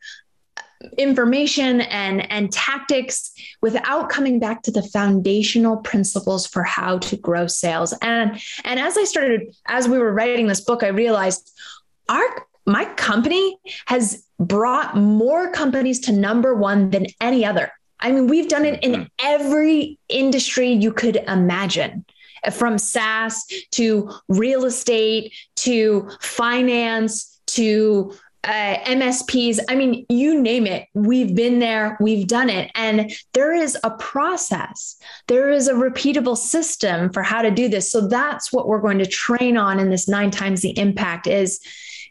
information 0.96 1.80
and 1.80 2.30
and 2.30 2.52
tactics 2.52 3.32
without 3.62 4.08
coming 4.08 4.38
back 4.38 4.62
to 4.62 4.70
the 4.70 4.82
foundational 4.82 5.78
principles 5.78 6.46
for 6.46 6.62
how 6.62 6.98
to 6.98 7.16
grow 7.16 7.46
sales. 7.46 7.92
And 8.00 8.40
and 8.64 8.78
as 8.78 8.96
i 8.96 9.04
started 9.04 9.54
as 9.66 9.88
we 9.88 9.98
were 9.98 10.12
writing 10.12 10.46
this 10.46 10.60
book 10.60 10.82
i 10.82 10.88
realized 10.88 11.52
our 12.08 12.46
my 12.64 12.84
company 12.94 13.58
has 13.86 14.24
brought 14.38 14.96
more 14.96 15.50
companies 15.50 16.00
to 16.00 16.12
number 16.12 16.54
1 16.54 16.90
than 16.90 17.06
any 17.20 17.44
other 17.44 17.72
i 18.00 18.10
mean 18.10 18.26
we've 18.26 18.48
done 18.48 18.64
it 18.64 18.82
in 18.82 18.92
mm-hmm. 18.92 19.04
every 19.20 19.98
industry 20.08 20.70
you 20.70 20.92
could 20.92 21.16
imagine 21.26 22.04
from 22.52 22.78
SaaS 22.78 23.44
to 23.72 24.10
real 24.28 24.64
estate 24.64 25.34
to 25.56 26.08
finance 26.20 27.40
to 27.48 28.12
uh, 28.44 28.76
MSPs. 28.84 29.58
I 29.68 29.74
mean, 29.74 30.06
you 30.08 30.40
name 30.40 30.66
it. 30.66 30.86
We've 30.94 31.34
been 31.34 31.58
there, 31.58 31.96
we've 32.00 32.26
done 32.26 32.48
it. 32.48 32.70
And 32.74 33.12
there 33.34 33.52
is 33.52 33.76
a 33.82 33.90
process, 33.90 34.96
there 35.26 35.50
is 35.50 35.68
a 35.68 35.74
repeatable 35.74 36.36
system 36.36 37.12
for 37.12 37.22
how 37.22 37.42
to 37.42 37.50
do 37.50 37.68
this. 37.68 37.90
So 37.90 38.06
that's 38.06 38.52
what 38.52 38.68
we're 38.68 38.80
going 38.80 38.98
to 38.98 39.06
train 39.06 39.56
on 39.56 39.80
in 39.80 39.90
this 39.90 40.08
nine 40.08 40.30
times 40.30 40.62
the 40.62 40.78
impact 40.78 41.26
is 41.26 41.60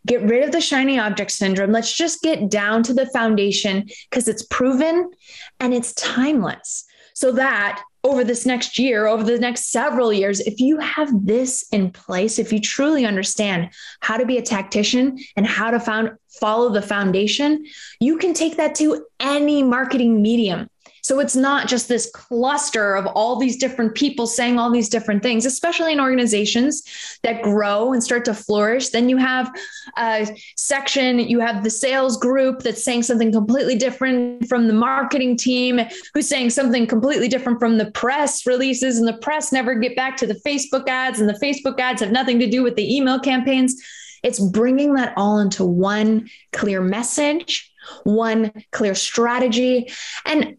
get 0.08 0.24
rid 0.24 0.44
of 0.44 0.52
the 0.52 0.62
shiny 0.62 0.98
object 0.98 1.32
syndrome. 1.32 1.72
Let's 1.72 1.96
just 1.96 2.22
get 2.22 2.50
down 2.50 2.82
to 2.84 2.94
the 2.94 3.06
foundation 3.08 3.88
because 4.10 4.28
it's 4.28 4.44
proven 4.44 5.12
and 5.60 5.74
it's 5.74 5.94
timeless 5.94 6.86
so 7.14 7.32
that 7.34 7.84
over 8.04 8.24
this 8.24 8.46
next 8.46 8.80
year, 8.80 9.08
over 9.08 9.24
the 9.24 9.40
next 9.40 9.72
several 9.72 10.14
years, 10.14 10.40
if 10.40 10.60
you 10.60 10.78
have 10.80 11.10
this 11.26 11.68
in 11.72 11.92
place, 11.92 12.40
if 12.40 12.54
you 12.54 12.62
truly 12.62 13.06
understand 13.06 13.70
how 14.00 14.18
to 14.18 14.26
be 14.26 14.38
a 14.38 14.42
tactician 14.42 15.18
and 15.36 15.46
how 15.46 15.72
to 15.72 15.80
found, 15.80 16.12
follow 16.40 16.70
the 16.70 16.82
foundation, 16.82 17.66
you 18.00 18.18
can 18.18 18.34
take 18.34 18.58
that 18.58 18.76
to 18.76 19.06
any 19.20 19.64
marketing 19.64 20.22
medium. 20.22 20.70
So 21.08 21.22
it's 21.22 21.38
not 21.38 21.70
just 21.70 21.88
this 21.88 22.12
cluster 22.14 22.94
of 22.96 23.06
all 23.06 23.38
these 23.38 23.56
different 23.56 23.96
people 23.96 24.28
saying 24.28 24.60
all 24.60 24.70
these 24.70 24.90
different 24.90 25.24
things, 25.24 25.46
especially 25.46 25.94
in 25.94 26.02
organizations 26.02 26.84
that 27.24 27.42
grow 27.44 27.94
and 27.94 28.04
start 28.04 28.26
to 28.26 28.34
flourish. 28.34 28.90
Then 28.90 29.08
you 29.08 29.16
have 29.16 29.50
a 29.98 30.28
section, 30.58 31.20
you 31.20 31.40
have 31.40 31.64
the 31.64 31.70
sales 31.70 32.18
group 32.18 32.60
that's 32.60 32.84
saying 32.84 33.04
something 33.04 33.32
completely 33.32 33.78
different 33.78 34.50
from 34.50 34.68
the 34.68 34.74
marketing 34.74 35.38
team, 35.38 35.80
who's 36.14 36.28
saying 36.28 36.50
something 36.50 36.86
completely 36.86 37.30
different 37.30 37.58
from 37.58 37.78
the 37.78 37.90
press 37.92 38.46
releases, 38.46 38.98
and 38.98 39.08
the 39.08 39.18
press 39.20 39.54
never 39.54 39.76
get 39.76 39.96
back 39.96 40.18
to 40.18 40.28
the 40.28 40.42
Facebook 40.46 40.90
ads, 40.90 41.22
and 41.22 41.30
the 41.30 41.40
Facebook 41.42 41.80
ads 41.80 42.02
have 42.02 42.12
nothing 42.12 42.38
to 42.40 42.50
do 42.50 42.64
with 42.64 42.76
the 42.76 42.98
email 42.98 43.18
campaigns. 43.18 43.82
It's 44.24 44.42
bringing 44.42 44.96
that 44.96 45.14
all 45.16 45.40
into 45.40 45.64
one 45.64 46.28
clear 46.52 46.82
message, 46.82 47.72
one 48.04 48.52
clear 48.74 48.94
strategy. 48.94 49.90
And 50.26 50.58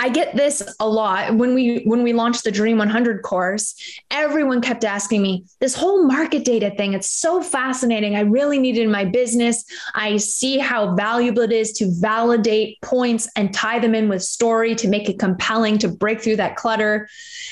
I 0.00 0.08
get 0.08 0.36
this 0.36 0.62
a 0.80 0.88
lot 0.88 1.34
when 1.34 1.54
we 1.54 1.82
when 1.84 2.02
we 2.02 2.12
launched 2.12 2.44
the 2.44 2.50
Dream 2.50 2.78
100 2.78 3.22
course. 3.22 3.74
Everyone 4.10 4.60
kept 4.60 4.84
asking 4.84 5.22
me 5.22 5.44
this 5.60 5.74
whole 5.74 6.04
market 6.04 6.44
data 6.44 6.70
thing. 6.76 6.94
It's 6.94 7.10
so 7.10 7.42
fascinating. 7.42 8.16
I 8.16 8.20
really 8.20 8.58
need 8.58 8.76
it 8.78 8.82
in 8.82 8.90
my 8.90 9.04
business. 9.04 9.64
I 9.94 10.16
see 10.16 10.58
how 10.58 10.94
valuable 10.94 11.42
it 11.42 11.52
is 11.52 11.72
to 11.74 11.90
validate 12.00 12.80
points 12.82 13.28
and 13.36 13.52
tie 13.54 13.78
them 13.78 13.94
in 13.94 14.08
with 14.08 14.22
story 14.22 14.74
to 14.76 14.88
make 14.88 15.08
it 15.08 15.18
compelling 15.18 15.78
to 15.78 15.88
break 15.88 16.20
through 16.20 16.36
that 16.36 16.56
clutter. 16.56 17.08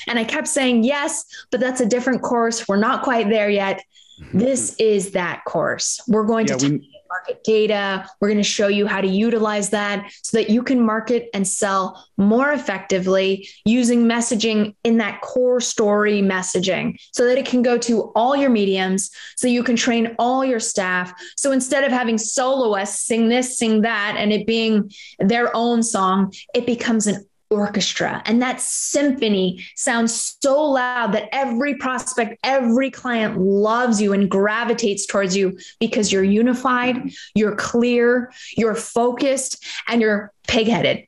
And 0.07 0.19
I 0.19 0.23
kept 0.23 0.47
saying 0.47 0.83
yes, 0.83 1.25
but 1.51 1.59
that's 1.59 1.81
a 1.81 1.85
different 1.85 2.21
course. 2.21 2.67
We're 2.67 2.77
not 2.77 3.03
quite 3.03 3.29
there 3.29 3.49
yet. 3.49 3.83
Mm-hmm. 4.21 4.39
This 4.39 4.75
is 4.77 5.11
that 5.11 5.43
course. 5.45 6.01
We're 6.07 6.25
going 6.25 6.47
yeah, 6.47 6.57
to 6.57 6.69
we, 6.69 7.00
market 7.11 7.43
data. 7.43 8.07
We're 8.19 8.29
going 8.29 8.37
to 8.37 8.43
show 8.43 8.67
you 8.67 8.87
how 8.87 9.01
to 9.01 9.07
utilize 9.07 9.69
that 9.71 10.11
so 10.23 10.37
that 10.37 10.49
you 10.49 10.63
can 10.63 10.83
market 10.83 11.29
and 11.33 11.47
sell 11.47 12.07
more 12.17 12.51
effectively 12.53 13.47
using 13.65 14.05
messaging 14.05 14.75
in 14.83 14.97
that 14.97 15.21
core 15.21 15.59
story 15.59 16.21
messaging 16.21 16.97
so 17.11 17.25
that 17.25 17.37
it 17.37 17.45
can 17.45 17.61
go 17.61 17.77
to 17.79 18.11
all 18.15 18.35
your 18.35 18.49
mediums, 18.49 19.11
so 19.35 19.47
you 19.47 19.63
can 19.63 19.75
train 19.75 20.15
all 20.19 20.45
your 20.45 20.59
staff. 20.59 21.13
So 21.35 21.51
instead 21.51 21.83
of 21.83 21.91
having 21.91 22.17
soloists 22.17 23.05
sing 23.05 23.27
this, 23.27 23.57
sing 23.57 23.81
that, 23.81 24.15
and 24.17 24.31
it 24.31 24.47
being 24.47 24.91
their 25.19 25.55
own 25.55 25.83
song, 25.83 26.33
it 26.53 26.65
becomes 26.65 27.07
an 27.07 27.25
orchestra. 27.51 28.23
And 28.25 28.41
that 28.41 28.61
symphony 28.61 29.63
sounds 29.75 30.37
so 30.41 30.61
loud 30.63 31.13
that 31.13 31.29
every 31.31 31.75
prospect, 31.75 32.39
every 32.43 32.89
client 32.89 33.37
loves 33.37 34.01
you 34.01 34.13
and 34.13 34.31
gravitates 34.31 35.05
towards 35.05 35.35
you 35.35 35.57
because 35.79 36.11
you're 36.11 36.23
unified, 36.23 37.11
you're 37.35 37.55
clear, 37.55 38.31
you're 38.57 38.75
focused, 38.75 39.63
and 39.87 40.01
you're 40.01 40.31
pig-headed. 40.47 41.05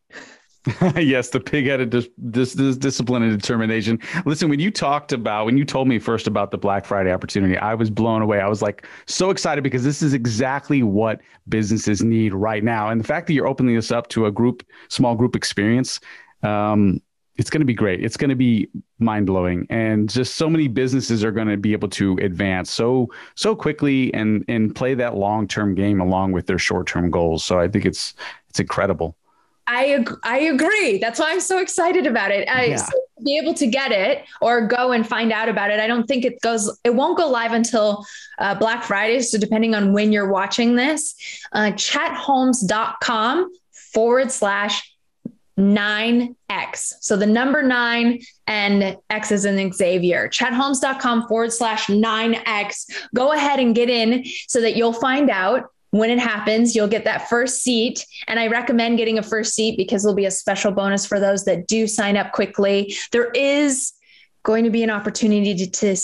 yes, 0.95 1.29
the 1.29 1.41
pig-headed 1.41 1.89
dis- 1.89 2.07
dis- 2.31 2.53
dis- 2.53 2.77
discipline 2.77 3.21
and 3.21 3.37
determination. 3.37 3.99
Listen, 4.25 4.47
when 4.47 4.61
you 4.61 4.71
talked 4.71 5.11
about 5.11 5.45
when 5.45 5.57
you 5.57 5.65
told 5.65 5.89
me 5.89 5.99
first 5.99 6.25
about 6.25 6.51
the 6.51 6.57
Black 6.57 6.85
Friday 6.85 7.11
opportunity, 7.11 7.57
I 7.57 7.73
was 7.73 7.89
blown 7.89 8.21
away. 8.21 8.39
I 8.39 8.47
was 8.47 8.61
like 8.61 8.87
so 9.05 9.29
excited 9.29 9.61
because 9.61 9.83
this 9.83 10.01
is 10.01 10.13
exactly 10.13 10.81
what 10.81 11.19
businesses 11.49 12.01
need 12.01 12.33
right 12.33 12.63
now. 12.63 12.89
And 12.89 13.01
the 13.01 13.05
fact 13.05 13.27
that 13.27 13.33
you're 13.33 13.47
opening 13.47 13.75
this 13.75 13.91
up 13.91 14.07
to 14.09 14.25
a 14.25 14.31
group, 14.31 14.65
small 14.87 15.15
group 15.15 15.35
experience, 15.35 15.99
um, 16.43 17.01
it's 17.35 17.49
going 17.49 17.61
to 17.61 17.65
be 17.65 17.73
great. 17.73 18.03
It's 18.03 18.17
going 18.17 18.29
to 18.29 18.35
be 18.35 18.69
mind 18.99 19.25
blowing, 19.25 19.65
and 19.69 20.09
just 20.09 20.35
so 20.35 20.49
many 20.49 20.67
businesses 20.67 21.23
are 21.23 21.31
going 21.31 21.47
to 21.47 21.57
be 21.57 21.73
able 21.73 21.89
to 21.89 22.17
advance 22.17 22.71
so 22.71 23.09
so 23.35 23.55
quickly 23.55 24.13
and 24.13 24.45
and 24.47 24.75
play 24.75 24.93
that 24.93 25.15
long 25.15 25.47
term 25.47 25.73
game 25.73 25.99
along 25.99 26.31
with 26.31 26.45
their 26.45 26.59
short 26.59 26.87
term 26.87 27.09
goals. 27.09 27.43
So 27.43 27.59
I 27.59 27.67
think 27.67 27.85
it's 27.85 28.13
it's 28.49 28.59
incredible. 28.59 29.15
I 29.65 30.05
I 30.23 30.39
agree. 30.39 30.99
That's 30.99 31.19
why 31.19 31.31
I'm 31.31 31.39
so 31.39 31.59
excited 31.59 32.05
about 32.05 32.31
it. 32.31 32.47
I 32.49 32.65
yeah. 32.65 32.75
so 32.77 32.99
be 33.23 33.37
able 33.37 33.53
to 33.55 33.67
get 33.67 33.91
it 33.91 34.25
or 34.41 34.67
go 34.67 34.91
and 34.91 35.07
find 35.07 35.31
out 35.31 35.49
about 35.49 35.71
it. 35.71 35.79
I 35.79 35.87
don't 35.87 36.05
think 36.05 36.25
it 36.25 36.41
goes. 36.41 36.77
It 36.83 36.93
won't 36.93 37.17
go 37.17 37.29
live 37.29 37.53
until 37.53 38.05
uh, 38.39 38.55
Black 38.55 38.83
Friday. 38.83 39.21
So 39.21 39.37
depending 39.37 39.73
on 39.73 39.93
when 39.93 40.11
you're 40.11 40.29
watching 40.29 40.75
this, 40.75 41.15
uh, 41.53 41.71
chetholmes.com 41.71 43.51
forward 43.93 44.31
slash 44.31 44.92
9X. 45.57 46.93
So 46.99 47.15
the 47.15 47.25
number 47.25 47.61
nine 47.61 48.21
and 48.47 48.97
X 49.09 49.31
is 49.31 49.45
in 49.45 49.71
Xavier. 49.71 50.29
ChetHolmes.com 50.29 51.27
forward 51.27 51.53
slash 51.53 51.87
9X. 51.87 53.07
Go 53.13 53.33
ahead 53.33 53.59
and 53.59 53.75
get 53.75 53.89
in 53.89 54.25
so 54.47 54.61
that 54.61 54.75
you'll 54.75 54.93
find 54.93 55.29
out 55.29 55.65
when 55.91 56.09
it 56.09 56.19
happens. 56.19 56.75
You'll 56.75 56.87
get 56.87 57.05
that 57.05 57.29
first 57.29 57.61
seat. 57.61 58.05
And 58.27 58.39
I 58.39 58.47
recommend 58.47 58.97
getting 58.97 59.19
a 59.19 59.23
first 59.23 59.53
seat 59.53 59.77
because 59.77 60.03
there'll 60.03 60.15
be 60.15 60.25
a 60.25 60.31
special 60.31 60.71
bonus 60.71 61.05
for 61.05 61.19
those 61.19 61.45
that 61.45 61.67
do 61.67 61.87
sign 61.87 62.17
up 62.17 62.31
quickly. 62.31 62.95
There 63.11 63.29
is 63.31 63.93
going 64.41 64.63
to 64.63 64.71
be 64.71 64.83
an 64.83 64.89
opportunity 64.89 65.53
to, 65.55 65.69
to 65.69 66.01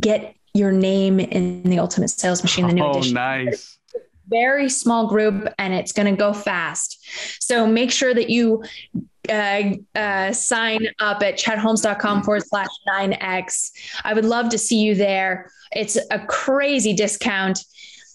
get 0.00 0.34
your 0.54 0.72
name 0.72 1.20
in 1.20 1.62
the 1.62 1.78
Ultimate 1.78 2.10
Sales 2.10 2.42
Machine, 2.42 2.66
the 2.66 2.74
new 2.74 2.82
oh, 2.82 2.90
edition. 2.90 3.14
nice 3.14 3.77
very 4.28 4.68
small 4.68 5.06
group 5.06 5.48
and 5.58 5.74
it's 5.74 5.92
going 5.92 6.12
to 6.12 6.18
go 6.18 6.32
fast. 6.32 7.04
So 7.40 7.66
make 7.66 7.90
sure 7.90 8.14
that 8.14 8.30
you 8.30 8.62
uh, 9.28 9.74
uh, 9.94 10.32
sign 10.32 10.88
up 11.00 11.22
at 11.22 11.38
chetholmes.com 11.38 12.22
forward 12.22 12.44
slash 12.46 12.68
9x. 12.88 13.70
I 14.04 14.14
would 14.14 14.24
love 14.24 14.48
to 14.50 14.58
see 14.58 14.78
you 14.78 14.94
there. 14.94 15.50
It's 15.72 15.98
a 16.10 16.18
crazy 16.26 16.94
discount. 16.94 17.64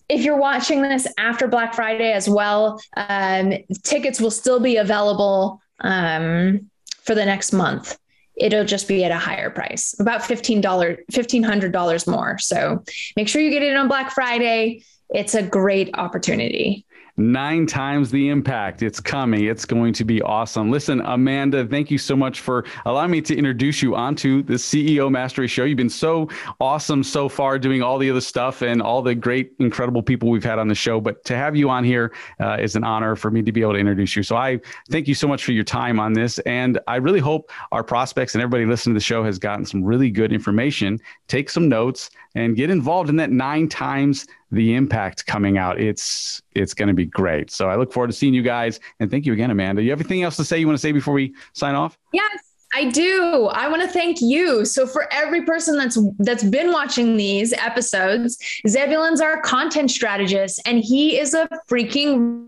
If 0.10 0.23
you're 0.23 0.38
watching 0.38 0.82
this 0.82 1.08
after 1.17 1.47
Black 1.47 1.73
Friday 1.73 2.12
as 2.12 2.28
well, 2.28 2.82
um, 2.97 3.54
tickets 3.84 4.19
will 4.19 4.32
still 4.32 4.60
be 4.60 4.78
available 4.78 5.62
um, 5.80 6.69
for 7.04 7.15
the 7.15 7.26
next 7.26 7.54
month 7.54 7.97
it'll 8.36 8.65
just 8.65 8.88
be 8.88 9.04
at 9.04 9.12
a 9.12 9.17
higher 9.17 9.50
price, 9.50 9.96
about 10.00 10.22
$15, 10.22 10.62
$1,500 10.63 12.08
more. 12.08 12.38
So 12.39 12.84
make 13.15 13.28
sure 13.28 13.41
you 13.41 13.52
get 13.52 13.63
it 13.63 13.76
on 13.76 13.88
Black 13.88 14.12
Friday 14.12 14.84
it's 15.13 15.36
a 15.36 15.43
great 15.43 15.91
opportunity 15.93 16.86
nine 17.17 17.65
times 17.65 18.10
the 18.10 18.30
impact. 18.30 18.82
It's 18.82 18.99
coming. 18.99 19.45
It's 19.45 19.65
going 19.65 19.93
to 19.93 20.04
be 20.04 20.21
awesome. 20.21 20.71
Listen, 20.71 21.02
Amanda, 21.02 21.65
thank 21.65 21.91
you 21.91 21.97
so 21.97 22.15
much 22.15 22.39
for 22.39 22.65
allowing 22.86 23.12
me 23.12 23.21
to 23.21 23.36
introduce 23.36 23.82
you 23.82 23.95
onto 23.95 24.41
the 24.43 24.54
CEO 24.54 25.12
Mastery 25.12 25.47
Show. 25.47 25.65
You've 25.65 25.78
been 25.78 25.89
so 25.89 26.30
awesome 26.60 27.04
so 27.04 27.30
far 27.30 27.60
doing 27.60 27.84
all 27.84 27.97
the 27.97 28.10
other 28.10 28.21
stuff 28.21 28.62
and 28.62 28.82
all 28.82 29.02
the 29.02 29.13
great, 29.13 29.54
incredible 29.60 30.02
people 30.02 30.30
we've 30.30 30.43
had 30.43 30.58
on 30.58 30.67
the 30.67 30.76
show. 30.76 30.99
But 30.99 31.23
to 31.26 31.36
have 31.36 31.56
you 31.56 31.69
on 31.69 31.84
here 31.84 32.13
uh, 32.39 32.58
is 32.60 32.76
an 32.76 32.84
honor 32.84 33.15
for 33.15 33.30
me 33.30 33.43
to 33.43 33.52
be 33.52 33.62
able 33.62 33.73
to 33.73 33.80
introduce 33.80 34.15
you. 34.15 34.23
So 34.23 34.36
I 34.36 34.60
thank 34.89 35.08
you 35.08 35.15
so 35.15 35.28
much 35.28 35.43
for 35.43 35.52
your 35.52 35.63
time 35.63 35.99
on 35.99 36.13
this. 36.13 36.39
And 36.39 36.80
I 36.88 36.95
really 36.95 37.19
hope 37.19 37.52
our 37.71 37.84
prospects 37.84 38.34
and 38.34 38.41
everybody 38.41 38.65
listening 38.65 38.95
to 38.95 38.99
the 38.99 39.04
show 39.04 39.23
has 39.23 39.38
gotten 39.38 39.65
some 39.65 39.84
really 39.84 40.10
good 40.10 40.34
information. 40.34 40.99
Take 41.28 41.49
some 41.49 41.69
notes 41.69 42.10
and 42.36 42.56
get 42.56 42.69
involved 42.69 43.10
in 43.10 43.15
that 43.17 43.32
nine 43.32 43.67
times 43.67 44.26
the 44.52 44.76
impact 44.76 45.26
coming 45.26 45.58
out. 45.58 45.80
It's 45.80 46.41
it's 46.56 46.74
going 46.74 46.88
to 46.88 46.93
be 46.93 47.06
great. 47.06 47.52
So 47.52 47.69
I 47.69 47.76
look 47.76 47.91
forward 47.91 48.08
to 48.08 48.13
seeing 48.13 48.34
you 48.34 48.41
guys. 48.41 48.80
And 49.00 49.10
thank 49.10 49.26
you 49.26 49.34
again, 49.34 49.52
Amanda. 49.52 49.82
You 49.82 49.89
have 49.91 50.00
anything 50.00 50.24
else 50.24 50.36
to 50.38 50.46
say 50.46 50.60
you 50.60 50.67
want 50.67 50.78
to 50.78 50.82
say 50.82 50.91
before 50.91 51.13
we 51.13 51.34
sign 51.54 51.76
off? 51.76 51.98
Yes. 52.12 52.32
I 52.76 52.89
do. 52.89 53.50
I 53.54 53.67
want 53.67 53.84
to 53.84 53.88
thank 53.88 54.19
you. 54.19 54.65
So 54.65 54.88
for 54.88 55.08
every 55.13 55.43
person 55.43 55.78
that's 55.78 55.98
that's 56.19 56.43
been 56.43 56.72
watching 56.72 57.17
these 57.17 57.54
episodes, 57.54 58.38
Zebulon's 58.67 59.22
our 59.22 59.41
content 59.41 59.91
strategist 59.91 60.60
and 60.65 60.80
he 60.80 61.19
is 61.19 61.36
a 61.36 61.48
freaking 61.69 62.48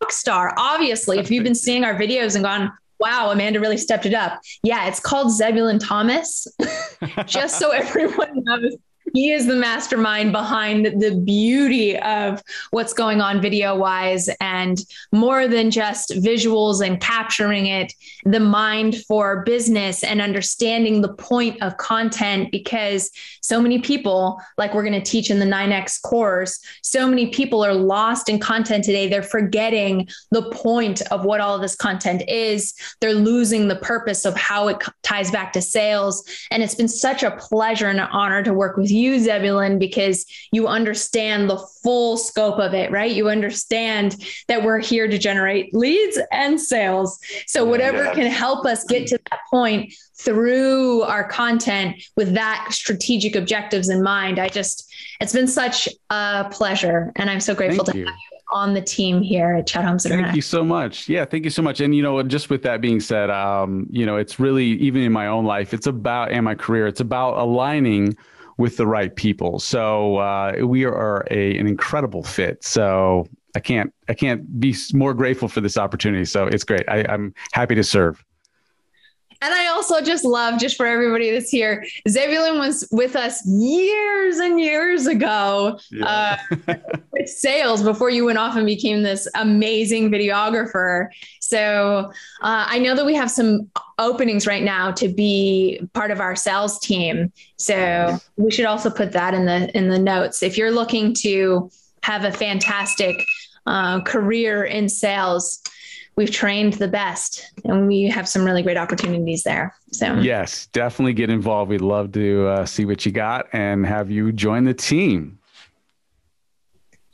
rock 0.00 0.10
star. 0.10 0.54
Obviously, 0.56 1.18
if 1.18 1.30
you've 1.30 1.44
been 1.44 1.54
seeing 1.54 1.84
our 1.84 1.94
videos 1.94 2.34
and 2.34 2.42
gone, 2.42 2.72
wow, 2.98 3.30
Amanda 3.30 3.60
really 3.60 3.76
stepped 3.76 4.06
it 4.06 4.14
up. 4.14 4.40
Yeah, 4.62 4.86
it's 4.88 5.00
called 5.00 5.32
Zebulon 5.32 5.78
Thomas. 5.78 6.46
Just 7.26 7.58
so 7.58 7.70
everyone 7.70 8.42
knows, 8.44 8.76
he 9.12 9.32
is 9.32 9.46
the 9.46 9.56
mastermind 9.56 10.32
behind 10.32 10.86
the 11.00 11.20
beauty 11.24 11.98
of 11.98 12.42
what's 12.70 12.92
going 12.92 13.20
on 13.20 13.40
video 13.40 13.76
wise 13.76 14.28
and 14.40 14.84
more 15.12 15.48
than 15.48 15.70
just 15.70 16.10
visuals 16.10 16.84
and 16.84 17.00
capturing 17.00 17.66
it 17.66 17.92
the 18.24 18.40
mind 18.40 19.02
for 19.04 19.42
business 19.44 20.04
and 20.04 20.20
understanding 20.20 21.00
the 21.00 21.12
point 21.14 21.60
of 21.62 21.76
content 21.76 22.50
because 22.50 23.10
so 23.40 23.60
many 23.60 23.78
people 23.80 24.40
like 24.58 24.74
we're 24.74 24.84
going 24.84 24.92
to 24.92 25.10
teach 25.10 25.30
in 25.30 25.38
the 25.38 25.46
9x 25.46 26.00
course 26.02 26.60
so 26.82 27.08
many 27.08 27.28
people 27.28 27.64
are 27.64 27.74
lost 27.74 28.28
in 28.28 28.38
content 28.38 28.84
today. 28.84 29.08
They're 29.08 29.22
forgetting 29.22 30.08
the 30.30 30.50
point 30.50 31.02
of 31.12 31.24
what 31.24 31.40
all 31.40 31.58
this 31.58 31.76
content 31.76 32.22
is. 32.28 32.74
They're 33.00 33.14
losing 33.14 33.68
the 33.68 33.76
purpose 33.76 34.24
of 34.24 34.36
how 34.36 34.68
it 34.68 34.82
ties 35.02 35.30
back 35.30 35.52
to 35.54 35.62
sales. 35.62 36.24
And 36.50 36.62
it's 36.62 36.74
been 36.74 36.88
such 36.88 37.22
a 37.22 37.32
pleasure 37.32 37.88
and 37.88 38.00
an 38.00 38.08
honor 38.10 38.42
to 38.42 38.52
work 38.52 38.76
with 38.76 38.90
you 38.90 38.99
you, 39.00 39.18
Zebulon, 39.18 39.78
because 39.78 40.26
you 40.52 40.68
understand 40.68 41.48
the 41.48 41.58
full 41.82 42.16
scope 42.16 42.58
of 42.58 42.74
it, 42.74 42.90
right? 42.90 43.10
You 43.10 43.28
understand 43.28 44.16
that 44.48 44.62
we're 44.62 44.78
here 44.78 45.08
to 45.08 45.18
generate 45.18 45.74
leads 45.74 46.18
and 46.30 46.60
sales. 46.60 47.18
So, 47.46 47.64
whatever 47.64 48.04
yeah. 48.04 48.14
can 48.14 48.26
help 48.26 48.66
us 48.66 48.84
get 48.84 49.06
to 49.08 49.18
that 49.30 49.40
point 49.50 49.92
through 50.16 51.02
our 51.02 51.26
content 51.28 52.02
with 52.16 52.34
that 52.34 52.68
strategic 52.70 53.34
objectives 53.34 53.88
in 53.88 54.02
mind, 54.02 54.38
I 54.38 54.48
just, 54.48 54.92
it's 55.20 55.32
been 55.32 55.48
such 55.48 55.88
a 56.10 56.46
pleasure. 56.50 57.12
And 57.16 57.30
I'm 57.30 57.40
so 57.40 57.54
grateful 57.54 57.84
Thank 57.84 57.94
to 57.94 57.98
you. 58.00 58.06
have 58.06 58.14
you 58.14 58.38
on 58.52 58.74
the 58.74 58.80
team 58.80 59.22
here 59.22 59.54
at 59.54 59.66
Chet 59.66 59.84
Holmes. 59.84 60.04
Thank 60.04 60.34
you 60.34 60.42
so 60.42 60.64
much. 60.64 61.08
Yeah, 61.08 61.24
thank 61.24 61.44
you 61.44 61.50
so 61.50 61.62
much. 61.62 61.80
And 61.80 61.94
you 61.94 62.02
know, 62.02 62.22
just 62.22 62.50
with 62.50 62.62
that 62.62 62.80
being 62.80 63.00
said, 63.00 63.30
um, 63.30 63.86
you 63.90 64.04
know, 64.04 64.16
it's 64.16 64.40
really 64.40 64.64
even 64.64 65.02
in 65.02 65.12
my 65.12 65.26
own 65.26 65.44
life, 65.44 65.72
it's 65.72 65.86
about 65.86 66.32
and 66.32 66.44
my 66.44 66.54
career, 66.54 66.86
it's 66.86 67.00
about 67.00 67.38
aligning 67.38 68.16
with 68.60 68.76
the 68.76 68.86
right 68.86 69.16
people. 69.16 69.58
So 69.58 70.18
uh, 70.18 70.52
we 70.62 70.84
are 70.84 71.26
a, 71.30 71.56
an 71.56 71.66
incredible 71.66 72.22
fit. 72.22 72.62
So 72.62 73.26
I 73.56 73.60
can't 73.60 73.92
I 74.08 74.14
can't 74.14 74.60
be 74.60 74.76
more 74.92 75.14
grateful 75.14 75.48
for 75.48 75.60
this 75.60 75.76
opportunity. 75.78 76.26
So 76.26 76.46
it's 76.46 76.62
great. 76.62 76.84
I, 76.86 77.04
I'm 77.08 77.34
happy 77.52 77.74
to 77.74 77.82
serve. 77.82 78.22
And 79.42 79.54
I 79.54 79.68
also 79.68 80.02
just 80.02 80.24
love, 80.24 80.60
just 80.60 80.76
for 80.76 80.86
everybody 80.86 81.30
that's 81.30 81.50
here, 81.50 81.86
Zebulon 82.08 82.58
was 82.58 82.86
with 82.92 83.16
us 83.16 83.46
years 83.46 84.36
and 84.38 84.60
years 84.60 85.06
ago 85.06 85.78
yeah. 85.90 86.36
uh, 86.46 86.76
with 87.12 87.28
sales 87.28 87.82
before 87.82 88.10
you 88.10 88.26
went 88.26 88.38
off 88.38 88.56
and 88.56 88.66
became 88.66 89.02
this 89.02 89.26
amazing 89.34 90.10
videographer. 90.10 91.08
So 91.40 92.12
uh, 92.42 92.66
I 92.68 92.78
know 92.78 92.94
that 92.94 93.06
we 93.06 93.14
have 93.14 93.30
some 93.30 93.70
openings 93.98 94.46
right 94.46 94.62
now 94.62 94.90
to 94.92 95.08
be 95.08 95.80
part 95.94 96.10
of 96.10 96.20
our 96.20 96.36
sales 96.36 96.78
team. 96.78 97.32
So 97.56 98.18
we 98.36 98.50
should 98.50 98.66
also 98.66 98.90
put 98.90 99.12
that 99.12 99.32
in 99.34 99.46
the 99.46 99.74
in 99.76 99.88
the 99.88 99.98
notes. 99.98 100.42
If 100.42 100.58
you're 100.58 100.70
looking 100.70 101.14
to 101.20 101.70
have 102.02 102.24
a 102.24 102.32
fantastic 102.32 103.24
uh, 103.66 104.00
career 104.02 104.64
in 104.64 104.88
sales, 104.88 105.62
we've 106.16 106.30
trained 106.30 106.74
the 106.74 106.88
best 106.88 107.50
and 107.64 107.86
we 107.86 108.04
have 108.04 108.28
some 108.28 108.44
really 108.44 108.62
great 108.62 108.76
opportunities 108.76 109.42
there. 109.42 109.74
So, 109.92 110.14
yes, 110.14 110.66
definitely 110.66 111.14
get 111.14 111.30
involved. 111.30 111.70
We'd 111.70 111.80
love 111.80 112.12
to 112.12 112.46
uh, 112.46 112.66
see 112.66 112.84
what 112.84 113.06
you 113.06 113.12
got 113.12 113.46
and 113.52 113.86
have 113.86 114.10
you 114.10 114.32
join 114.32 114.64
the 114.64 114.74
team. 114.74 115.38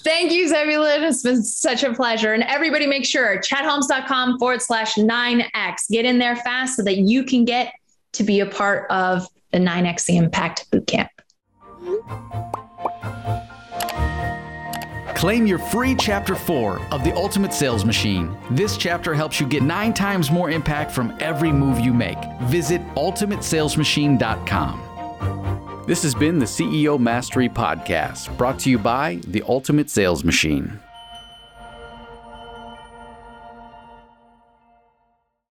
Thank 0.02 0.30
you, 0.30 0.48
Zebulon. 0.48 1.02
It's 1.02 1.22
been 1.22 1.42
such 1.42 1.82
a 1.82 1.92
pleasure. 1.92 2.32
And 2.32 2.44
everybody 2.44 2.86
make 2.86 3.04
sure 3.04 3.40
chetholmes.com 3.40 4.38
forward 4.38 4.62
slash 4.62 4.94
9X. 4.94 5.88
Get 5.90 6.04
in 6.04 6.18
there 6.18 6.36
fast 6.36 6.76
so 6.76 6.84
that 6.84 6.98
you 6.98 7.24
can 7.24 7.44
get 7.44 7.72
to 8.12 8.22
be 8.22 8.38
a 8.38 8.46
part 8.46 8.88
of 8.88 9.26
the 9.50 9.58
9X 9.58 10.04
the 10.04 10.16
Impact 10.16 10.70
Bootcamp. 10.70 11.08
Claim 15.16 15.46
your 15.46 15.58
free 15.58 15.94
chapter 15.94 16.34
4 16.34 16.78
of 16.92 17.02
The 17.02 17.14
Ultimate 17.14 17.54
Sales 17.54 17.86
Machine. 17.86 18.36
This 18.50 18.76
chapter 18.76 19.14
helps 19.14 19.40
you 19.40 19.46
get 19.46 19.62
nine 19.62 19.94
times 19.94 20.30
more 20.30 20.50
impact 20.50 20.92
from 20.92 21.16
every 21.20 21.50
move 21.50 21.80
you 21.80 21.94
make. 21.94 22.18
Visit 22.42 22.82
ultimatesalesmachine.com. 22.96 25.84
This 25.86 26.02
has 26.02 26.14
been 26.14 26.38
the 26.38 26.44
CEO 26.44 27.00
Mastery 27.00 27.48
Podcast, 27.48 28.36
brought 28.36 28.58
to 28.58 28.68
you 28.68 28.78
by 28.78 29.18
The 29.28 29.42
Ultimate 29.48 29.88
Sales 29.88 30.22
Machine. 30.22 30.78